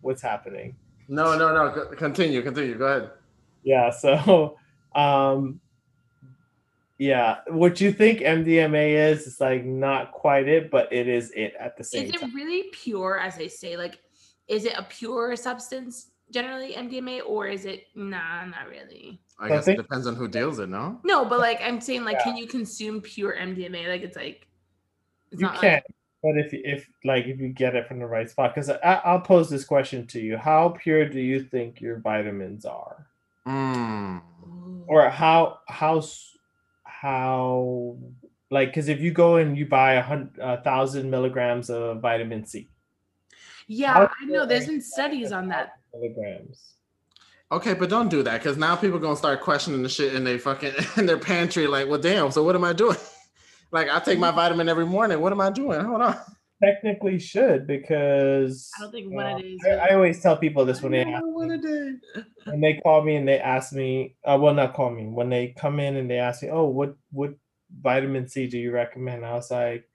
[0.01, 0.75] what's happening
[1.07, 1.85] No, no, no.
[1.95, 2.77] Continue, continue.
[2.77, 3.11] Go ahead.
[3.63, 4.57] yeah so
[4.95, 5.59] um
[6.97, 11.53] yeah what you think mdma is is like not quite it but it is it
[11.59, 13.75] at the same Is it time really pure, as they say?
[13.75, 13.99] Like,
[14.47, 19.19] is it a pure substance generally, MDMA, or is it nah, not really?
[19.39, 20.99] I I guess think- it depends on who deals it, no?
[21.03, 22.23] No, but like I'm saying, like, Yeah.
[22.23, 23.87] can you consume pure MDMA?
[23.89, 24.47] Like, it's like
[25.31, 25.83] it's you not can like
[26.23, 29.49] but if if like if you get it from the right spot because i'll pose
[29.49, 33.05] this question to you how pure do you think your vitamins are
[33.45, 34.21] Mm.
[34.85, 34.93] Ooh.
[34.93, 36.01] or how how
[36.83, 37.97] how
[38.51, 42.45] like because if you go and you buy a hundred a thousand milligrams of vitamin
[42.45, 42.67] c
[43.67, 44.45] yeah, I know.
[44.45, 45.73] There's been studies on that.
[45.93, 46.75] milligrams
[47.51, 50.23] Okay, but don't do that because now people are gonna start questioning the shit in
[50.23, 51.67] they fucking in their pantry.
[51.67, 52.31] Like, well, damn.
[52.31, 52.97] So what am I doing?
[53.71, 54.35] like, I take my mm-hmm.
[54.35, 55.19] vitamin every morning.
[55.19, 55.79] What am I doing?
[55.81, 56.17] Hold on.
[56.63, 59.61] Technically should because I don't think one uh, it is.
[59.65, 61.55] I, I always tell people this when they ask One me,
[62.15, 65.29] a when they call me and they ask me uh, well not call me when
[65.29, 67.31] they come in and they ask me oh what what
[67.81, 69.85] vitamin c do you recommend i was like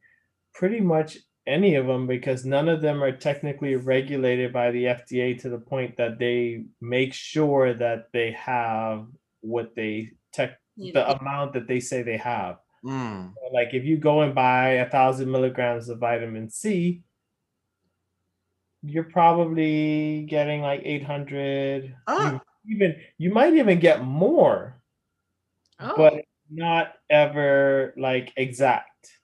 [0.54, 5.38] pretty much any of them because none of them are technically regulated by the FDA
[5.40, 9.06] to the point that they make sure that they have
[9.40, 11.20] what they tech Need the it.
[11.20, 12.56] amount that they say they have.
[12.84, 13.34] Mm.
[13.52, 17.02] Like if you go and buy a thousand milligrams of vitamin C,
[18.82, 21.94] you're probably getting like 800.
[22.06, 22.40] Ah.
[22.64, 24.80] You even you might even get more,
[25.78, 29.20] Oh, but not ever like exact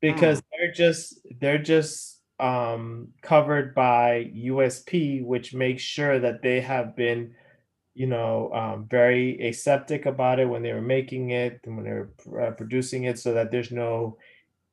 [0.00, 6.94] because they're just they're just um covered by USP, which makes sure that they have
[6.96, 7.34] been
[7.98, 11.90] you know um, very aseptic about it when they were making it and when they
[11.90, 14.16] were uh, producing it so that there's no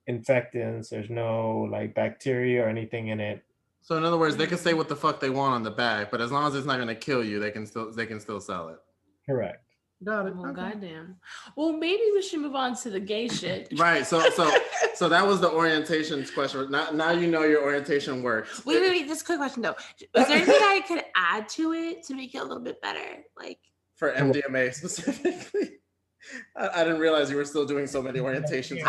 [0.07, 3.43] infectants there's no like bacteria or anything in it
[3.81, 6.07] So in other words, they can say what the fuck they want on the bag,
[6.11, 8.39] but as long as it's not gonna kill you, they can still they can still
[8.39, 8.79] sell it.
[9.25, 9.64] correct
[10.03, 10.35] Got it.
[10.35, 10.61] well, Okay.
[10.71, 11.15] goddamn.
[11.55, 13.69] Well, maybe we should move on to the gay shit.
[13.77, 14.05] Right.
[14.05, 14.51] So so
[14.95, 16.69] so that was the orientation question.
[16.69, 18.65] Now now you know your orientation works.
[18.65, 19.07] Wait, wait, wait.
[19.07, 19.75] This quick question though.
[19.99, 23.23] Is there anything I could add to it to make it a little bit better?
[23.37, 23.59] Like,
[23.95, 25.69] for MDMA specifically.
[26.57, 28.81] I, I didn't realize you were still doing so many orientations.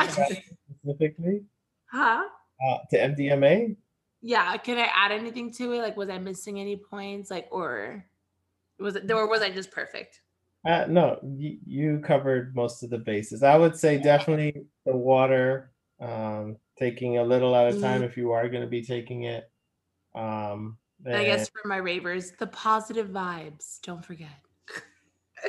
[0.80, 1.42] specifically
[1.90, 2.24] huh?
[2.66, 3.76] uh, to mdma
[4.22, 4.56] Yeah.
[4.56, 5.82] Can I add anything to it?
[5.82, 7.30] Like, was I missing any points?
[7.30, 8.04] Like, or
[8.80, 10.20] was it, or was I just perfect?
[10.66, 13.42] Uh, no, you, you covered most of the bases.
[13.42, 18.32] I would say definitely the water, um, taking a little at a time if you
[18.32, 19.48] are going to be taking it.
[20.14, 23.80] Um, And I guess for my ravers, the positive vibes.
[23.82, 24.28] Don't forget.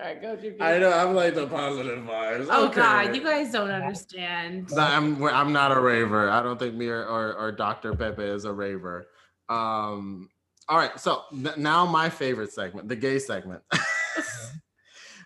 [0.00, 0.36] All right, go.
[0.36, 0.60] Jimmy.
[0.60, 0.90] I know.
[0.92, 2.48] I'm like the positive vibes.
[2.50, 2.76] Oh Okay.
[2.80, 4.70] God, you guys don't understand.
[4.72, 6.28] No, I'm I'm not a raver.
[6.28, 7.94] I don't think me or, or, or Dr.
[7.94, 9.06] Pepe is a raver.
[9.48, 10.28] Um,
[10.68, 11.22] all right, so
[11.56, 13.62] now my favorite segment, the gay segment.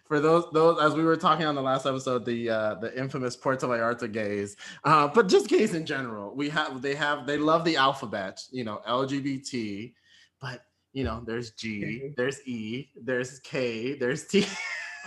[0.07, 3.37] For those those as we were talking on the last episode, the uh, the infamous
[3.37, 6.35] Puerto Vallarta gays, uh, but just gays in general.
[6.35, 9.95] We have they have they love the alphabet, you know, LGBT,
[10.41, 12.17] but you know, there's G, Mhm.
[12.17, 14.45] there's E, there's K, there's T.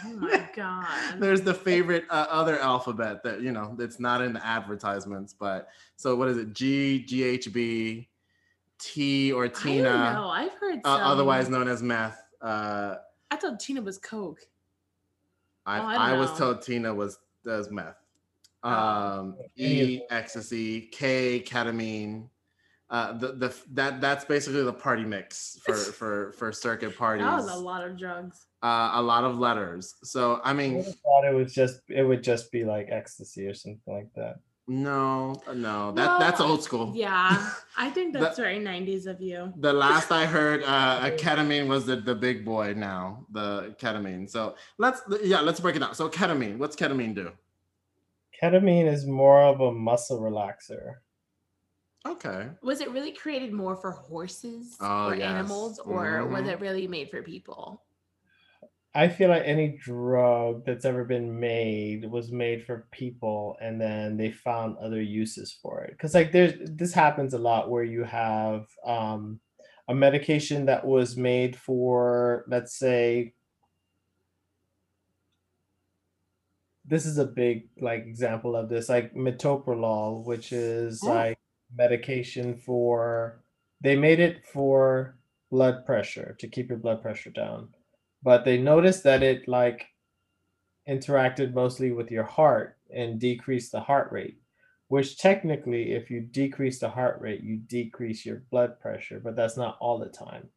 [0.05, 0.85] Oh my God.
[1.19, 5.67] There's the favorite uh, other alphabet that you know that's not in the advertisements, but
[5.97, 6.53] so what is it?
[6.53, 8.07] G, GHB,
[8.83, 10.27] T or I don't Tina, know.
[10.29, 12.21] I've heard uh, otherwise known as meth.
[12.41, 12.95] Uh,
[13.31, 14.41] I thought Tina was Coke.
[15.65, 17.95] I, Oh, I I, was told Tina was does meth.
[18.63, 18.69] Oh.
[18.69, 22.27] Um, Any E ecstasy, K ketamine.
[22.89, 27.25] Uh, the the that that's basically the party mix for for for circuit parties.
[27.25, 28.47] That was a lot of drugs.
[28.61, 29.95] Uh, a lot of letters.
[30.03, 33.47] So I I mean, would've thought it was just it would just be like ecstasy
[33.47, 34.39] or something like that.
[34.67, 36.91] No, no, that Well, that's old school.
[36.95, 39.53] Yeah, I think The- that's very 90s of you.
[39.57, 44.29] The last I heard, uh, a ketamine was the, the big boy now, the ketamine.
[44.29, 45.93] So let's, yeah, let's break it down.
[45.95, 47.31] So ketamine, what's ketamine do?
[48.41, 50.95] Ketamine is more of a muscle relaxer.
[52.05, 52.49] Okay.
[52.61, 55.23] Was it really created more for horses Oh, or yes.
[55.29, 56.49] animals, or was Mhm.
[56.53, 57.81] it really made for people?
[58.95, 64.17] I feel like any drug that's ever been made was made for people and then
[64.17, 65.97] they found other uses for it.
[65.97, 69.39] Cuz like there's this happens a lot where you have um
[69.87, 73.33] a medication that was made for let's say
[76.85, 81.07] this is a big like example of this like metoprolol which is Oh.
[81.09, 81.39] like
[81.75, 83.41] medication for
[83.81, 85.17] they made it for
[85.49, 87.69] blood pressure to keep your blood pressure down
[88.23, 89.85] but they noticed that it like
[90.89, 94.37] interacted mostly with your heart and decreased the heart rate
[94.89, 99.57] which technically if you decrease the heart rate you decrease your blood pressure but that's
[99.57, 100.47] not all the time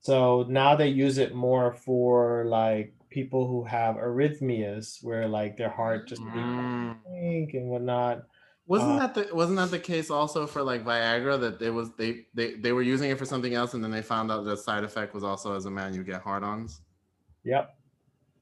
[0.00, 5.70] so now they use it more for like people who have arrhythmias where like their
[5.70, 6.96] heart just Mm.
[7.54, 8.24] and whatnot
[8.68, 11.90] Wasn't Uh, that the wasn't that the case also for like Viagra that it was
[11.96, 14.56] they they they were using it for something else and then they found out the
[14.56, 16.82] side effect was also as a man you get hard-ons.
[17.44, 17.74] yep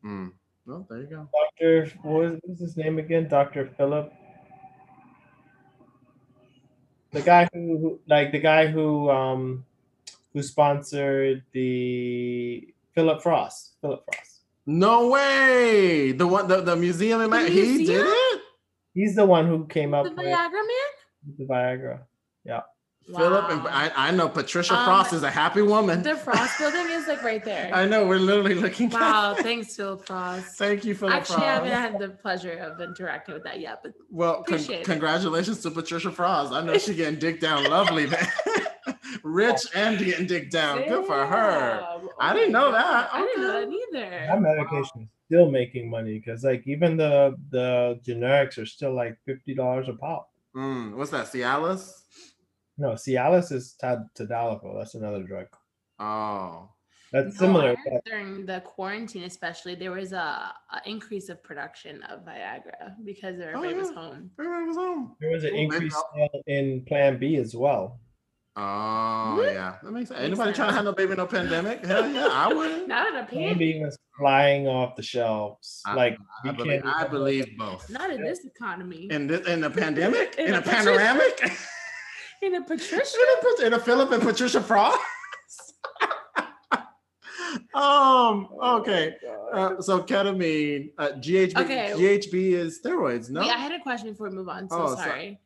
[0.05, 0.33] Mm.
[0.67, 1.29] Well, there you go.
[1.59, 1.93] Dr.
[2.03, 3.29] What was, what was his name again?
[3.29, 3.71] Dr.
[3.77, 4.13] Phillip.
[7.13, 9.65] The guy who, who like the guy who um
[10.33, 13.75] who sponsored the Phillip Frost.
[13.81, 14.41] Phillip Frost.
[14.67, 16.13] No way.
[16.13, 18.26] The one the, the museum in The Ma- he did it.
[18.97, 21.37] He's the one who came up with The with Viagra man?
[21.39, 21.99] the Viagra.
[22.45, 22.63] Yeah.
[23.15, 26.03] Phillip and I, I know Patricia Um, Frost is a happy woman.
[26.03, 27.71] The Frost building is like right there.
[27.73, 28.91] I know we're literally looking.
[28.91, 30.57] Wow, thanks, Phil Frost.
[30.57, 33.93] Thank you, Phillip Actually, I haven't had the pleasure of interacting with that yet, but
[34.11, 34.85] Well, con- it.
[34.85, 36.53] congratulations to Patricia Frost.
[36.53, 38.27] I know she's getting dick down lovely, man.
[39.23, 40.79] Rich and getting dick down.
[40.89, 41.81] Good for her.
[42.01, 42.09] Damn.
[42.21, 42.75] I Oh didn't know God.
[42.75, 43.11] that.
[43.13, 44.11] I didn't know that either.
[44.11, 44.41] That either.
[44.41, 49.55] medication is still making money because like even the the generics are still like fifty
[49.55, 50.31] dollars a pop.
[50.57, 51.27] Mm, what's that?
[51.27, 52.03] Cialis?
[52.79, 54.79] No, Cialis is tad- tadalafil.
[54.79, 55.47] That's another drug.
[55.99, 56.71] Oh.
[57.13, 57.77] That's No, similar.
[57.85, 63.41] But- during the quarantine, especially, there was a, a increase of production of Viagra because
[63.41, 63.95] everybody was yeah.
[63.95, 64.31] home.
[64.39, 65.17] Everybody was home.
[65.21, 65.97] There was an Well, increase
[66.47, 68.01] in Plan B as well.
[68.59, 69.53] Oh What?
[69.53, 70.19] yeah, that makes sense.
[70.19, 70.75] Makes Anybody trying to sense.
[70.77, 71.85] have no baby, no pandemic?
[71.85, 72.89] Hell yeah, I would.
[72.89, 73.59] Not in a Plan pan.
[73.59, 75.83] B was flying off the shelves.
[75.85, 77.91] I- like I you believe, I believe both.
[77.91, 79.09] Not in this economy.
[79.11, 81.39] In this, in the pandemic, in, In a a panoramic,
[82.43, 83.17] In a Patricia.
[83.61, 84.99] in a, in a Phillip and Patricia Frost.
[87.75, 88.49] um.
[88.63, 89.15] Okay.
[89.53, 91.93] Uh, so ketamine, uh, GHB, Okay.
[91.95, 93.29] GHB is steroids.
[93.31, 93.41] No.
[93.43, 94.69] Wait, I had a question before we move on.
[94.71, 95.41] So Oh, so- sorry.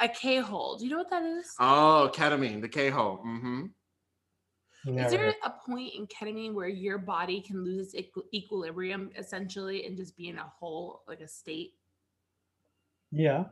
[0.00, 0.76] A K hole.
[0.76, 1.60] Do you know what that is?
[1.60, 3.18] Oh, ketamine, the K hole.
[3.24, 3.66] Mm-hmm.
[4.96, 9.96] Is there a point in ketamine where your body can lose its equilibrium essentially and
[9.96, 11.74] just be in a whole like a state?
[13.12, 13.44] Yeah,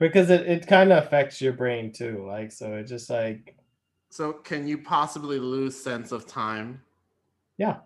[0.00, 2.26] because it, it kind of affects your brain too.
[2.26, 3.56] Like so, it just like
[4.10, 6.82] So can you possibly lose sense of time?
[7.58, 7.80] yeah.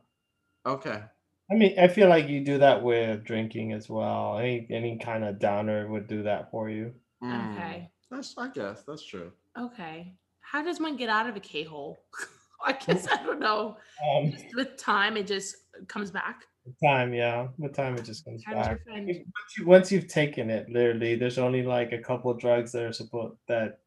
[0.66, 1.03] Okay.
[1.51, 4.38] I mean, I feel like you do that with drinking as well.
[4.38, 6.94] Any any kind of downer would do that for you.
[7.22, 7.90] Mm, Okay.
[8.10, 9.30] That's I guess that's true.
[9.58, 10.14] Okay.
[10.40, 11.98] How does one get out of a K hole?
[12.64, 13.76] I guess I don't know.
[14.16, 15.56] Um, Just With time, it just
[15.88, 16.44] comes back.
[16.66, 18.80] with time, yeah, with time it just comes How back.
[18.86, 19.08] Once,
[19.56, 23.36] you, once you've taken it, literally, there's only like a couple drugs that are supposed
[23.48, 23.78] that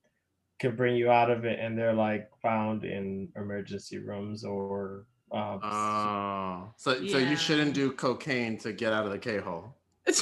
[0.60, 5.60] can bring you out of it, and they're like found in emergency rooms or um,
[5.64, 9.76] Oh, so so you shouldn't do cocaine to get out of the K hole.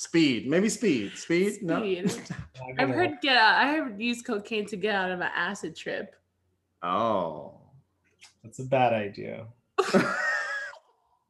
[0.00, 0.08] that.
[0.08, 1.12] Speed, maybe speed.
[1.16, 1.62] Speed.
[1.62, 1.80] No.
[1.80, 2.04] Speed.
[2.76, 3.54] Not I've heard get out.
[3.54, 6.14] I have used cocaine to get out of an acid trip.
[6.82, 7.54] Oh.
[8.42, 9.46] That's a bad idea.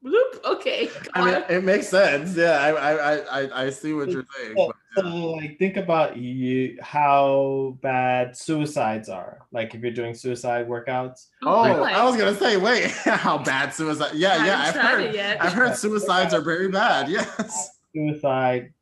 [0.03, 0.43] Bloop.
[0.45, 0.89] Okay.
[1.15, 2.35] I mean, it makes sense.
[2.35, 4.55] Yeah, I I I I- I see what you're saying.
[4.57, 9.41] So, but, so, like, think about you how bad suicides are.
[9.53, 11.93] Like, if you're doing suicide workouts, Oh, oh really?
[11.93, 14.13] I was gonna say, wait, how bad suicide?
[14.15, 15.15] Yeah, I yeah, I've heard.
[15.15, 15.43] yet.
[15.43, 17.09] I've heard suicides are very bad.
[17.11, 17.80] Yes.
[17.95, 18.73] Suicide,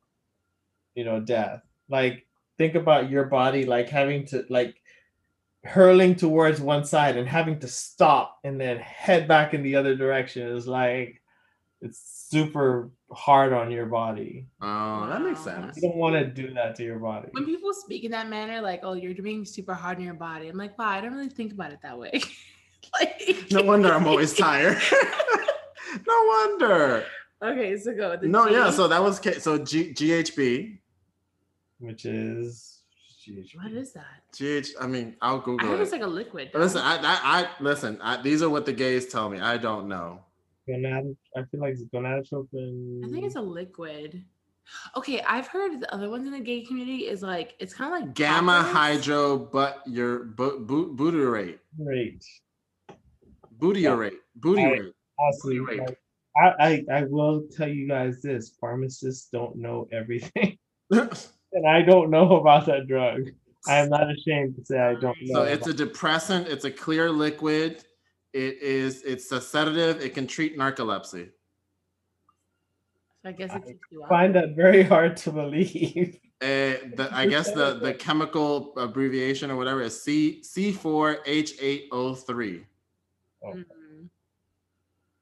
[0.94, 1.62] you know, death.
[1.88, 4.76] Like, think about your body, like having to like
[5.64, 9.94] hurling towards one side and having to stop and then head back in the other
[9.96, 11.20] direction is like
[11.80, 14.46] it's super hard on your body.
[14.60, 15.76] Oh, that makes sense.
[15.76, 17.28] You don't want to do that to your body.
[17.32, 20.48] when people speak in that manner, like, "Oh, you're being super hard on your body,"
[20.48, 22.20] I'm like, "Wow, I don't really think about it that way."
[23.00, 24.78] like, No wonder I'm always tired.
[26.06, 27.04] no wonder.
[27.42, 28.10] Okay, so go.
[28.10, 28.70] with the No, yeah.
[28.70, 30.78] So that was K- so G- GHB.
[31.80, 32.74] Which is
[33.56, 34.22] what is that?
[34.36, 34.68] GH.
[34.80, 35.82] I mean, I'll I Google heard it.
[35.82, 36.50] it's like a liquid.
[36.54, 36.80] listen.
[36.82, 37.98] I, I, I listen.
[38.00, 39.38] I, these are what the gays tell me.
[39.38, 40.20] I don't know.
[40.68, 43.04] gonad I feel like it's gonadotropin.
[43.04, 44.24] I think it's a liquid.
[44.96, 48.00] Okay, I've heard the other ones in the gay community is like it's kind of
[48.00, 48.72] like Gamma poppers.
[48.72, 52.24] hydro, but your bu- bu- butyrate, great.
[53.58, 54.92] butyrate, butyrate.
[55.20, 55.78] Honestly, Wait.
[55.80, 55.98] like,
[56.38, 60.58] I, I I will tell you guys this: pharmacists don't know everything,
[60.90, 63.22] and I don't know about that drug.
[63.66, 65.34] I am not ashamed to say I don't know.
[65.34, 66.48] So it's a about- depressant.
[66.48, 67.84] It's a clear liquid.
[68.32, 69.02] It is.
[69.02, 70.00] It's a sedative.
[70.00, 71.30] It can treat narcolepsy.
[73.24, 76.18] I guess it keeps you I find that very hard to believe.
[76.40, 76.46] Uh,
[76.96, 81.88] the, I guess the the chemical abbreviation or whatever is C C four H eight
[81.90, 82.64] O three.
[83.44, 83.64] Mhm.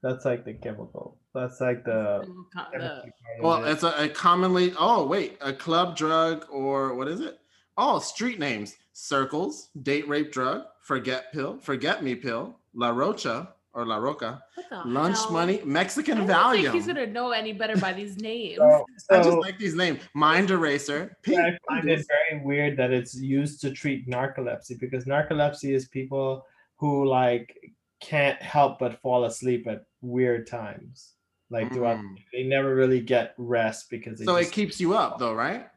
[0.03, 1.18] That's like the chemical.
[1.34, 2.24] That's like the.
[2.55, 4.72] The- chemistry part of Well, it's a, a commonly.
[4.78, 7.38] Oh wait, a club drug or what is it?
[7.76, 13.84] Oh, street names: circles, date rape drug, forget pill, forget me pill, La Rocha or
[13.84, 15.32] La Roca, what the lunch hell?
[15.32, 18.59] money, I Mexican don't think he's gonna know any better by these names.
[18.61, 21.38] Oh, so, I just like these names: mind eraser, pink.
[21.38, 26.47] I find it very weird that it's used to treat narcolepsy because narcolepsy is people
[26.76, 27.55] who like
[28.01, 31.12] can't help but fall asleep at weird times.
[31.51, 32.16] Like throughout, Mm.
[32.32, 35.68] they never really get rest because they So it keeps you up, though, right?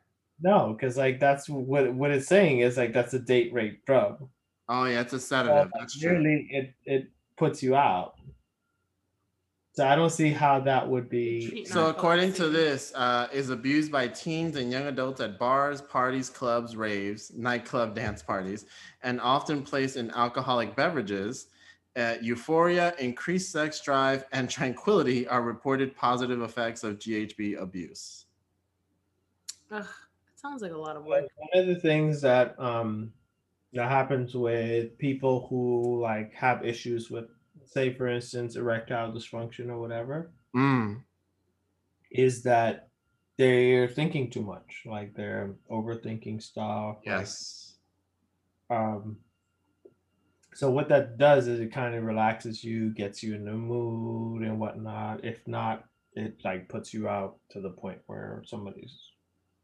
[0.41, 4.27] No, because like that's what what it's saying is like that's a date rape drug.
[4.67, 5.65] Oh yeah, it's a sedative.
[5.71, 6.11] like, That's true.
[6.13, 8.15] really, it it puts you out.
[9.75, 11.63] So I don't see how that would be.
[11.65, 16.29] So according to this, uh, is abused by teens and young adults at bars, parties,
[16.29, 18.65] clubs, raves, nightclub dance parties,
[19.03, 21.47] and often placed in alcoholic beverages.
[21.95, 28.25] Uh, euphoria, increased sex drive, and tranquility are reported positive effects of GHB abuse.
[29.71, 31.31] Ugh, it sounds like a lot of Like, work.
[31.35, 33.13] one of the things that um
[33.73, 37.29] That happens with people who like have issues with,
[37.65, 40.31] say, for instance, erectile dysfunction or whatever.
[40.55, 41.03] Mm.
[42.11, 42.89] Is that
[43.37, 46.97] they're thinking too much, like they're overthinking stuff.
[46.97, 47.77] like, Yes.
[48.69, 49.17] um.
[50.53, 54.41] So what that does is it kind of relaxes you, gets you in the mood
[54.41, 55.23] and whatnot.
[55.23, 58.97] If not, it like puts you out to the point where somebody's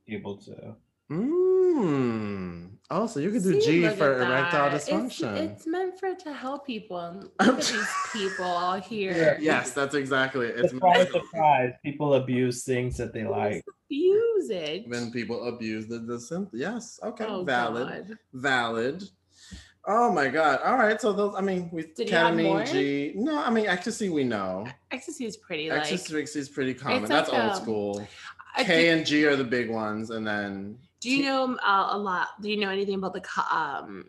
[0.07, 0.75] able to.
[1.11, 2.71] Mm.
[2.89, 4.75] Oh, so you could do See, G for erectile that.
[4.75, 5.35] It's- dysfunction.
[5.37, 6.99] It's, meant for to help people.
[6.99, 9.37] And look at these people all here.
[9.39, 9.57] Yeah.
[9.59, 10.59] yes, that's exactly it.
[10.59, 11.73] It's Surprise, surprise!
[11.83, 13.63] People abuse things that they like.
[13.89, 14.87] Use it.
[14.87, 16.49] when people abuse the, the synth.
[16.53, 16.99] Yes.
[17.03, 17.25] Okay.
[17.27, 17.87] Oh, valid.
[17.87, 18.17] God.
[18.33, 19.03] Valid.
[19.87, 20.61] Oh my god.
[20.63, 20.99] All right.
[20.99, 22.71] So those I mean we Did you ketamine?
[22.71, 23.13] G.
[23.15, 24.65] No, I mean ecstasy we know.
[24.91, 25.91] Ecstasy is pretty like.
[25.91, 27.03] Ecstasy is pretty common.
[27.03, 28.07] It's That's like, old school.
[28.55, 31.89] I K do, and G are the big ones, and then do you know uh,
[31.91, 32.29] a lot?
[32.41, 34.05] Do you know anything about the um?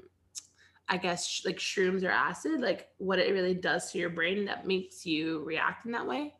[0.89, 4.45] I guess sh- like shrooms or acid, like what it really does to your brain
[4.45, 6.33] that makes you react in that way.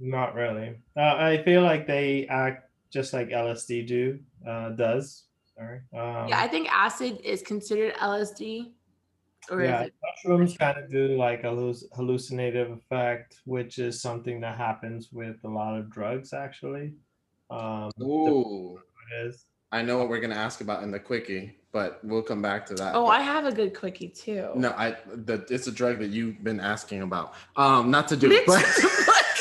[0.00, 0.74] Not really.
[0.96, 5.24] Uh, I feel like they act just like LSD do uh, does.
[5.58, 5.80] Sorry.
[5.96, 8.72] Um, yeah, I think acid is considered LSD,
[9.50, 9.94] or yeah, is it?
[10.24, 15.48] mushrooms kind of do like a hallucinative effect, which is something that happens with a
[15.48, 16.92] lot of drugs, actually.
[17.50, 19.46] Um, ooh, it is.
[19.72, 22.74] I know what we're gonna ask about in the quickie, but we'll come back to
[22.74, 22.94] that.
[22.94, 24.50] Oh, But- I have a good quickie too.
[24.56, 27.34] No, I the it's a drug that you've been asking about.
[27.56, 28.46] Um, not to do, Bitch.
[28.46, 28.64] but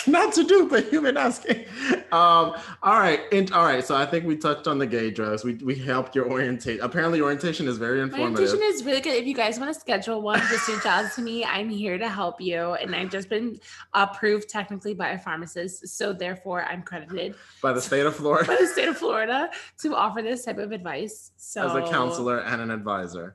[0.08, 1.66] not to do, but you've been asking.
[2.12, 3.84] Um, all right, and all right.
[3.84, 5.44] So I think we touched on the gay drugs.
[5.44, 6.84] We we helped your orientation.
[6.84, 8.40] Apparently, orientation is very informative.
[8.40, 9.16] orientation is really good.
[9.16, 11.44] If you guys want to schedule one, just reach out to me.
[11.44, 12.74] I'm here to help you.
[12.74, 13.60] And I've just been
[13.94, 15.88] approved technically by a pharmacist.
[15.88, 18.48] So therefore I'm credited by the state of Florida.
[18.48, 19.50] by the state of Florida
[19.80, 21.32] to offer this type of advice.
[21.38, 23.34] So as a counselor and an advisor.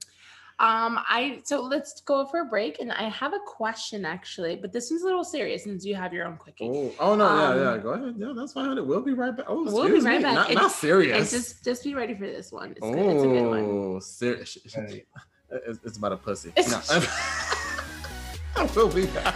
[0.60, 2.80] Um, I so let's go for a break.
[2.80, 6.12] And I have a question actually, but this one's a little serious since you have
[6.12, 6.68] your own quickie.
[6.70, 7.70] Oh, oh no, yeah, yeah.
[7.72, 8.14] Um, Go ahead.
[8.18, 8.86] Yeah, that's fine.
[8.86, 9.46] We'll be right back.
[9.48, 10.22] Oh, We'll be right me.
[10.22, 10.34] back.
[10.34, 11.32] Not, It's- not serious.
[11.32, 12.72] It's just just be ready for this one.
[12.72, 12.98] It's, good.
[12.98, 13.60] it's a good one.
[13.64, 14.58] oh, serious.
[14.76, 15.06] Right.
[15.66, 16.52] It's, it's about a pussy.
[16.56, 17.00] It's- No.
[18.62, 19.34] I will be back.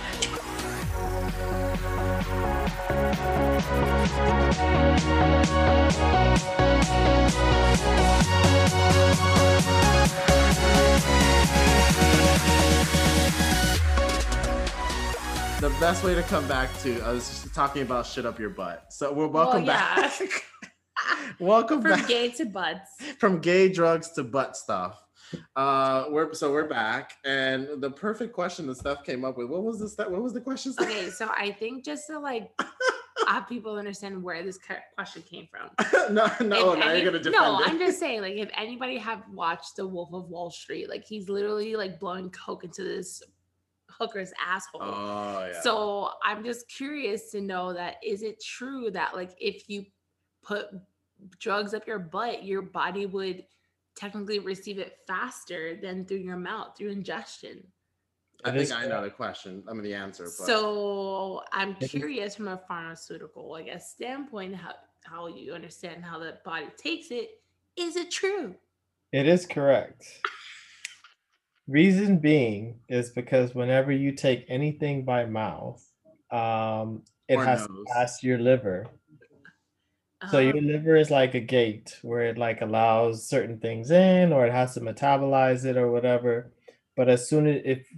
[15.60, 18.50] The best way to come back to I was just talking about shit up your
[18.50, 18.92] butt.
[18.92, 20.12] So we're welcome Well, back.
[21.40, 21.92] welcome back.
[21.92, 22.90] From back gay to butts.
[23.18, 25.00] from gay drugs to butt stuff.
[25.56, 29.48] Uh, we're so we're back, and the perfect question that Steph came up with.
[29.48, 29.96] What was this?
[29.96, 30.72] What was the question?
[30.74, 30.86] Steph?
[30.86, 32.50] Okay, so I think just to like
[33.28, 34.58] have people understand where this
[34.96, 35.70] question came from.
[36.14, 37.68] no, no, If now any- you're gonna defend No, it.
[37.68, 41.28] I'm just saying, like, if anybody have watched The Wolf of Wall Street, like he's
[41.28, 43.22] literally like blowing coke into this
[43.90, 44.82] hooker's asshole.
[44.82, 45.60] Oh yeah.
[45.62, 49.84] So I'm just curious to know that is it true that like if you
[50.42, 50.66] put
[51.38, 53.44] drugs up your butt, your body would
[53.96, 57.64] technically receive it faster than through your mouth through ingestion.
[58.44, 59.62] I think I know the question.
[59.68, 60.24] I mean the answer.
[60.24, 64.72] But So I'm curious from a pharmaceutical, I guess, standpoint, how
[65.04, 67.40] how you understand how the body takes it.
[67.76, 68.54] Is it true?
[69.12, 70.06] It is correct.
[71.66, 75.82] Reason being is because whenever you take anything by mouth,
[76.30, 77.68] um, it Or has nose.
[77.68, 78.86] to pass your liver.
[80.30, 84.32] So your Um, liver is like a gate where it like allows certain things in,
[84.32, 86.52] or it has to metabolize it or whatever.
[86.96, 87.88] But as soon as if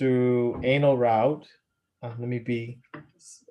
[0.00, 1.46] through anal route,
[2.02, 2.78] uh, let me be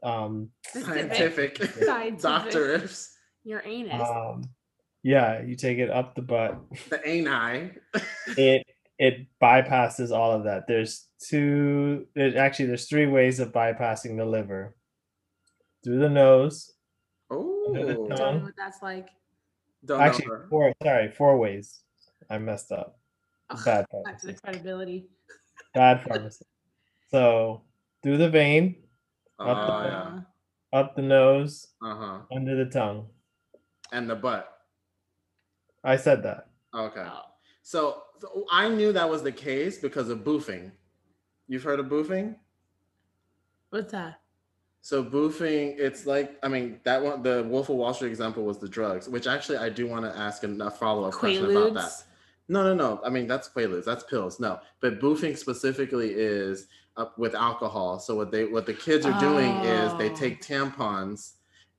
[0.02, 2.20] um, scientific, Scientific.
[2.22, 4.02] doctor ifs your anus.
[4.02, 4.44] um,
[5.04, 6.60] yeah, you take it up the butt.
[6.90, 7.72] the ani.
[8.36, 8.66] it
[8.98, 10.64] it bypasses all of that.
[10.68, 12.08] There's two.
[12.16, 14.76] There's actually there's three ways of bypassing the liver.
[15.84, 16.74] Through the nose.
[17.30, 19.08] Oh, Don't know what that's like.
[19.86, 20.74] don't Actually, four.
[20.84, 21.80] Sorry, four ways.
[22.28, 23.00] I messed up.
[23.52, 25.08] Ugh, Bad back to the credibility.
[25.74, 26.50] Bad pharmacist.
[27.12, 27.64] So
[28.04, 28.76] through the vein,
[29.40, 30.20] Oh Up the yeah.
[30.80, 32.20] up the nose, Uh huh.
[32.32, 33.08] under the tongue.
[33.92, 34.52] And the butt.
[35.84, 36.50] I said that.
[36.74, 37.06] Okay.
[37.06, 37.22] Oh.
[37.62, 40.72] So, so I knew that was the case because of boofing.
[41.48, 42.36] You've heard of boofing?
[43.70, 44.20] What's that?
[44.82, 47.22] So boofing, it's like I mean that one.
[47.24, 50.18] The Wolf of Wall Street example was the drugs, which actually I do want to
[50.18, 51.92] ask a a follow up question about that.
[52.50, 52.54] Quaaludes?
[52.54, 53.02] No, no, no.
[53.04, 54.40] I mean that's Quaaludes, that's pills.
[54.40, 58.00] No, but boofing specifically is up with alcohol.
[58.00, 60.16] So what they what the kids are doing is they Oh.
[60.16, 61.34] take tampons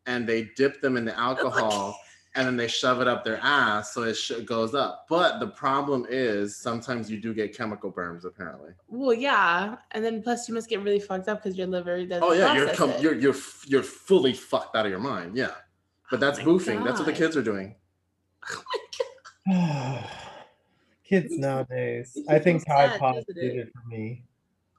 [0.06, 1.98] and they dip them in the alcohol
[2.36, 5.04] and then they shove it up their ass so it sh- goes up.
[5.08, 8.70] But the problem is sometimes you do get chemical burns apparently.
[8.86, 12.22] Well, yeah, and then plus you must get really fucked up because your liver doesn't.
[12.22, 15.36] Oh yeah, you're process com- you're you're f- you're fully fucked out of your mind.
[15.36, 15.50] Yeah.
[16.10, 16.84] But Oh that's my boofing.
[16.84, 17.74] That's what the kids are doing.
[18.48, 18.62] Oh
[19.48, 20.04] my God.
[21.10, 22.16] Kids nowadays.
[22.28, 23.56] I think so Tide sad, Pod did it?
[23.56, 24.22] it for me.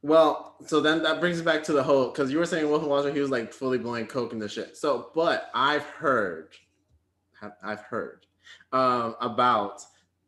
[0.01, 2.81] Well, so then that brings me back to the whole because you were saying Wolf
[2.81, 4.77] of Wall Street, he was like fully blowing coke and this shit.
[4.77, 6.55] So, but I've heard,
[7.39, 8.25] have- I've heard
[8.71, 9.81] um, about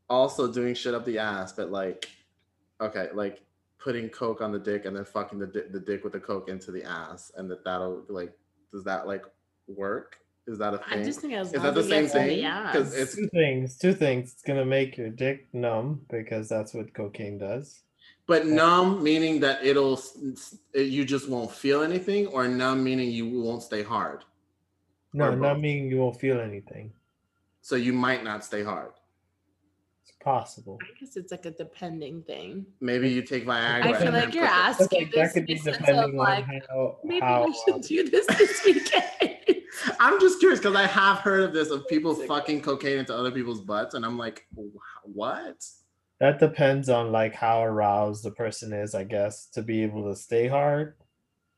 [0.09, 2.09] also doing shit up the ass, but like,
[2.81, 3.41] okay, like
[3.79, 6.49] putting coke on the dick and then fucking the di- the dick with the coke
[6.49, 8.33] into the ass, and that that'll like,
[8.73, 9.23] does that like
[9.67, 10.17] work?
[10.45, 10.99] Is that a thing?
[10.99, 12.27] I just think as Is long that as the same thing?
[12.43, 13.77] the Because it's Two things.
[13.77, 14.33] Two things.
[14.33, 17.81] It's gonna make your dick numb because that's what cocaine does.
[18.27, 23.09] But numb meaning that it'll s- s- you just won't feel anything, or numb meaning
[23.11, 24.23] you won't stay hard.
[25.13, 25.61] No, Or not both.
[25.61, 26.93] meaning you won't feel anything.
[27.61, 28.91] So you might not stay hard.
[30.03, 30.79] It's possible.
[30.81, 32.65] I guess it's like a depending thing.
[32.81, 33.83] Maybe you take Viagra.
[33.85, 36.03] I feel like you're asking But, like, that this could be in the sense depending
[36.03, 39.32] on like how, maybe how we should do this this weekend.
[39.99, 42.27] I'm just curious because I have heard of this of people Sick.
[42.27, 44.47] fucking cocaine into other people's butts, and I'm like,
[45.03, 45.63] what?
[46.19, 50.15] that depends on like how aroused the person is, I guess, to be able to
[50.15, 50.95] stay hard,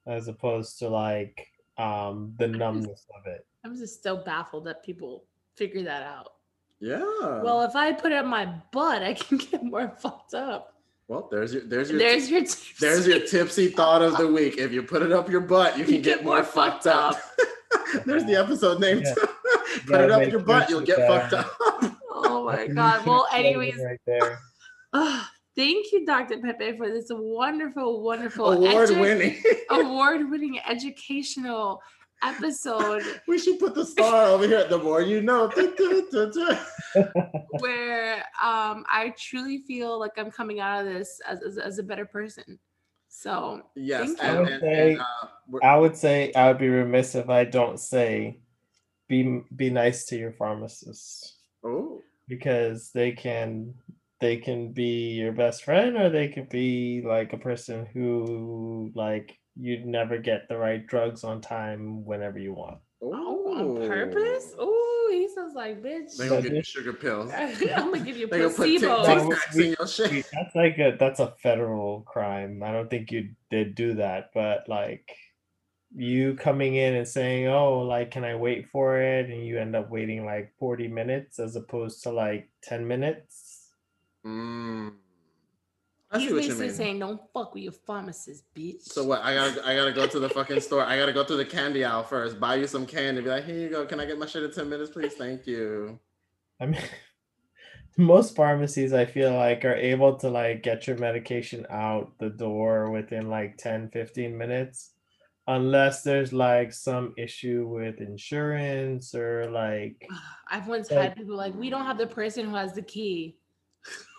[0.08, 1.48] as opposed to like
[1.78, 3.46] um the numbness of it.
[3.64, 6.34] I'm just still baffled that people figure that out.
[6.80, 7.04] Yeah.
[7.44, 10.74] Well, if I put it on my butt, I can get more fucked up.
[11.08, 12.42] well, there's your there's your There's your
[12.80, 14.58] there's your tipsy thought of the week.
[14.58, 17.18] If you put it up your butt, you can get, more, fucked up.
[18.06, 19.00] there's the episode name.
[19.00, 19.14] Yeah.
[19.14, 19.22] too.
[19.22, 21.30] put gotta it up your butt, you'll get that.
[21.30, 21.98] fucked up.
[22.12, 23.06] Oh my god.
[23.06, 24.40] Well, anyways, right there.
[25.56, 26.38] thank you, Dr.
[26.40, 29.42] Pepe, for this wonderful, wonderful Award edu- winning.
[29.70, 31.82] award-winning educational
[32.24, 34.60] episode we should put the star over here.
[34.60, 35.52] At the more you know.
[37.60, 41.84] where um I truly feel like I'm coming out of this as, as, as a
[41.84, 42.58] better person.
[43.18, 44.36] So yes, Thank and, you.
[44.36, 47.45] I would and, say- and, uh, I would say I would be remiss if I
[47.45, 48.39] don't say
[49.07, 53.74] be be nice to your pharmacist oh, because they can
[54.20, 59.38] they can be your best friend or they could be like a person who like
[59.55, 62.80] you'd never get the right drugs on time whenever you want.
[63.01, 64.53] oh, on purpose?
[64.60, 66.18] Oh, he sounds like bitch.
[66.18, 67.32] They gonna give you sugar pills.
[67.38, 69.06] I'm gonna give you They gonna put tic placebo.
[69.06, 70.12] Tic- Tic Tacs in your shit.
[70.12, 72.62] Wait, That's like a that's a federal crime.
[72.64, 75.16] I don't think you did do that, but like
[75.95, 79.76] you coming in and saying, "Oh, like can I wait for it?" and you end
[79.76, 83.70] up waiting like 40 minutes as opposed to like 10 minutes.
[84.26, 84.93] Mm.
[86.16, 86.76] I He's see what you basically mean.
[86.76, 89.22] saying, "Don't fuck with your pharmacist, bitch." So what?
[89.24, 90.84] I gotta, I gotta go to the fucking store.
[90.84, 92.39] I gotta go to the candy aisle first.
[92.39, 93.22] Buy you some candy.
[93.22, 93.86] Be like, here you go.
[93.86, 95.13] Can I get my shit in ten minutes, please?
[95.13, 95.99] Thank you.
[96.59, 96.82] I mean
[97.97, 102.91] most pharmacies I feel like are able to like get your medication out the door
[102.91, 104.91] within like 10 15 minutes
[105.47, 110.07] unless there's like some issue with insurance or like
[110.51, 113.38] I've once Like- had people like, "We don't have the person who has the key."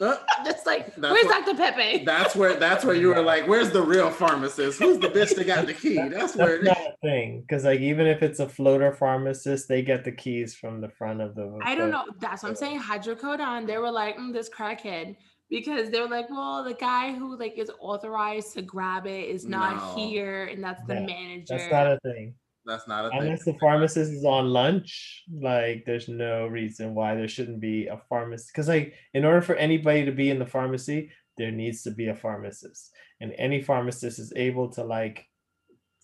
[0.01, 1.57] Uh, just like, That's "Where's what- Dr.
[1.57, 2.57] Pepe?" That's where.
[2.57, 4.79] That's where you were like, where's the real pharmacist?
[4.79, 5.97] Who's the bitch that got the key?
[5.97, 6.63] That's where.
[6.63, 10.13] That's not a thing because like even if it's a floater pharmacist, they get the
[10.13, 11.59] keys from the front of the.
[11.63, 12.05] I don't know.
[12.21, 12.81] That's what I'm saying.
[12.81, 13.67] Hydrocodone.
[13.67, 15.17] They were like, mm, this crackhead.
[15.49, 19.47] Because they were like, well, the guy who like is authorized to grab it is
[19.47, 19.95] not No.
[20.05, 21.45] here, and that's the Yeah, manager.
[21.57, 22.35] That's not a thing.
[22.67, 23.21] That's not a thing.
[23.21, 28.01] Unless the pharmacist is on lunch, like there's no reason why there shouldn't be a
[28.09, 28.51] pharmacist.
[28.53, 32.09] Because like in order for anybody to be in the pharmacy, there needs to be
[32.09, 32.91] a pharmacist,
[33.21, 35.27] and any pharmacist is able to like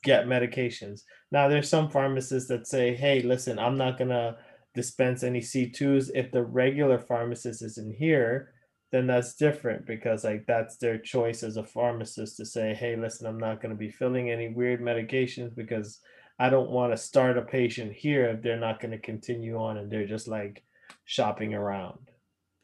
[0.05, 1.01] get medications.
[1.33, 4.37] Now there's some pharmacists that say, "Hey, listen, I'm not gonna
[4.75, 8.55] dispense any C2s if the regular pharmacist isn't here."
[8.93, 13.27] Then that's different because like that's their choice as a pharmacist to say, "Hey, listen,
[13.27, 16.01] I'm not gonna be filling any weird medications because."
[16.39, 19.77] I don't want to start a patient here if they're not going to continue on
[19.77, 20.63] and they're just like
[21.05, 21.99] shopping around.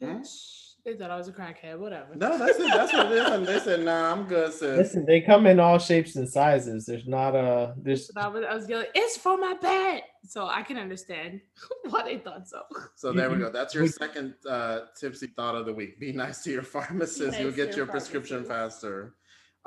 [0.03, 0.65] Bitch.
[0.85, 1.79] They thought I was a crackhead.
[1.79, 2.15] Whatever.
[2.15, 2.71] No, that's it.
[2.73, 3.27] That's what it is.
[3.27, 4.79] And they said, nah, I'm good, sis.
[4.79, 6.87] Listen, they come in all shapes and sizes.
[6.87, 10.03] There's not a there's So I was, I was yelling, it's for my bed.
[10.25, 11.43] So I can understand
[11.91, 12.63] why they thought so.
[12.97, 13.51] So there we go.
[13.53, 16.01] That's your second uh, tipsy thought of the week.
[16.01, 17.33] Be nice to your pharmacist.
[17.33, 19.15] nice You'll to get your your prescription faster.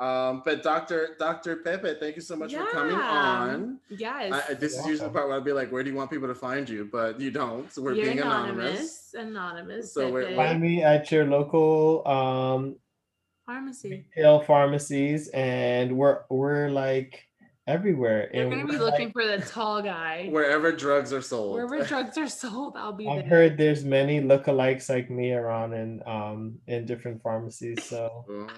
[0.02, 1.14] Um, but Dr.
[1.18, 1.56] Dr.
[1.56, 3.78] Pepe, thank you so much for coming on.
[3.88, 4.32] Yes.
[4.32, 6.10] I, I- this is usually the part where I'd be like, where do you want
[6.10, 6.88] people to find you?
[6.90, 7.72] But you don't.
[7.72, 9.12] So we're You're being anonymous.
[9.14, 9.14] anonymous.
[9.14, 9.94] Anonymous.
[9.94, 10.36] So we're- Pepe.
[10.36, 12.76] find me at your local um
[13.46, 14.06] pharmacy.
[14.16, 17.24] retail pharmacies and we're we're like
[17.68, 18.28] everywhere.
[18.34, 20.28] You're and gonna be looking like- for the tall guy.
[20.30, 21.54] Wherever drugs are sold.
[21.54, 23.28] Wherever drugs are sold, I'll be I've there.
[23.28, 27.84] heard there's many lookalikes like me around in um in different pharmacies.
[27.84, 28.50] So Mm.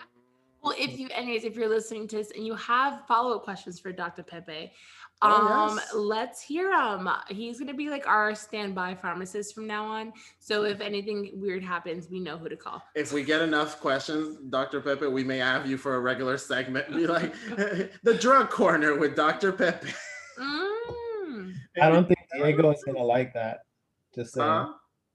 [0.65, 3.79] Well, if you, anyways, if you're listening to this and you have follow up questions
[3.79, 4.23] for Dr.
[4.23, 4.73] Pepe,
[5.23, 5.95] Oh, um, yes.
[5.95, 7.09] let's hear him.
[7.29, 10.13] He's gonna be like our standby pharmacist from now on.
[10.39, 12.83] So if anything weird happens, we know who to call.
[12.95, 14.81] If we get enough questions, Dr.
[14.81, 16.89] Pepe, we may have you for a regular segment.
[16.89, 17.33] Be like
[18.03, 19.53] the drug corner with Dr.
[19.53, 19.89] Pepe.
[20.39, 21.55] Mm.
[21.81, 23.61] I don't think Diego is gonna like that.
[24.15, 24.47] Just saying.
[24.47, 24.73] Huh?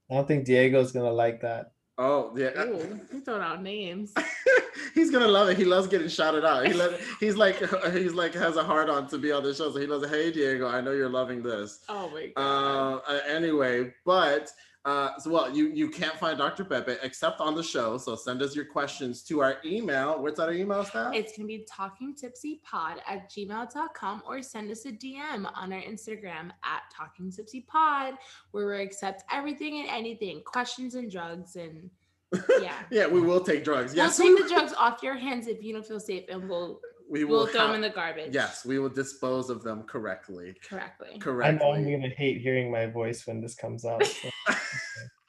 [0.10, 1.72] I don't think Diego's gonna like that.
[2.02, 2.58] Oh yeah.
[2.62, 4.14] Ooh, he's throwing out names.
[4.96, 5.58] he's gonna love it.
[5.58, 6.66] He loves getting shouted out.
[6.66, 7.58] He lo- he's like
[7.92, 9.70] he's like has a hard on to be on the show.
[9.70, 10.10] So he loves.
[10.10, 11.82] Hey Diego, I know you're loving this.
[11.90, 13.02] Oh my god.
[13.06, 14.50] Uh, uh, anyway, but
[14.86, 16.64] uh, so well, you you can't find Dr.
[16.64, 17.98] Pepe except on the show.
[17.98, 20.22] So send us your questions to our email.
[20.22, 21.14] What's our email staff?
[21.14, 26.84] It's gonna be talkingtipsypod at gmail.com or send us a DM on our Instagram at
[26.96, 28.14] talkingtipsypod,
[28.52, 31.90] where we accept everything and anything, questions and drugs, and
[32.62, 32.80] yeah.
[32.90, 33.94] yeah, we will take drugs.
[33.94, 36.80] Yes, we'll take the drugs off your hands if you don't feel safe, and we'll
[37.10, 38.34] we we'll will throw them in the garbage.
[38.34, 40.56] Yes, we will dispose of them correctly.
[40.68, 41.08] correctly.
[41.16, 41.58] I Correctly.
[41.58, 44.04] I'm only gonna hate hearing my voice when this comes out.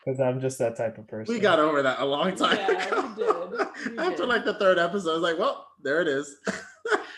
[0.02, 1.34] Because I'm just that type of person.
[1.34, 3.12] We got over that a long time Yeah, ago.
[3.18, 3.92] we did.
[3.92, 4.28] We After did.
[4.30, 6.36] like the third episode, I was like, well, there it is.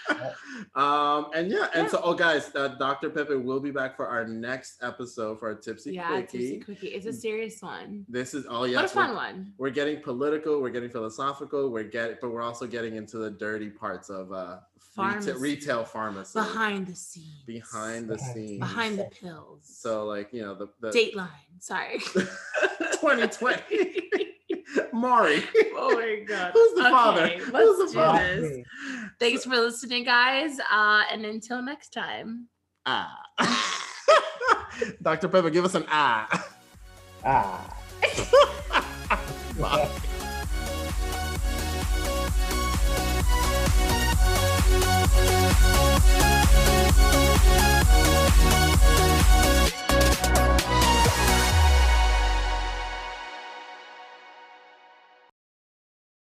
[0.74, 1.88] um, and yeah, and Yeah.
[1.88, 3.10] so oh guys, uh, Dr.
[3.10, 6.38] Pepe will be back for our next episode for our tipsy Yeah, quickie.
[6.38, 6.88] tipsy quickie.
[6.88, 8.04] It's a serious one.
[8.08, 9.52] This is oh what a fun we're, one.
[9.58, 13.70] we're getting political, we're getting philosophical, we're getting, but we're also getting into the dirty
[13.70, 14.58] parts of uh
[14.96, 15.32] retail, Pharmacy.
[15.40, 17.42] retail pharmacy Behind the scenes.
[17.46, 18.58] behind the Behind the scenes.
[18.60, 19.60] behind the pills.
[19.62, 21.28] So like you know the, the Dateline.
[21.60, 21.98] Sorry.
[23.00, 24.10] 2020.
[24.92, 25.42] Maury.
[25.76, 26.52] Oh my god.
[26.54, 27.28] Who's the okay, father?
[27.28, 28.40] Who's the father?
[28.40, 28.66] This.
[29.18, 30.58] Thanks for listening, guys.
[30.70, 32.48] Uh, and until next time.
[32.86, 33.18] Ah.
[35.02, 35.28] Dr.
[35.28, 36.48] Pepper, give us an ah.
[37.24, 37.78] Ah.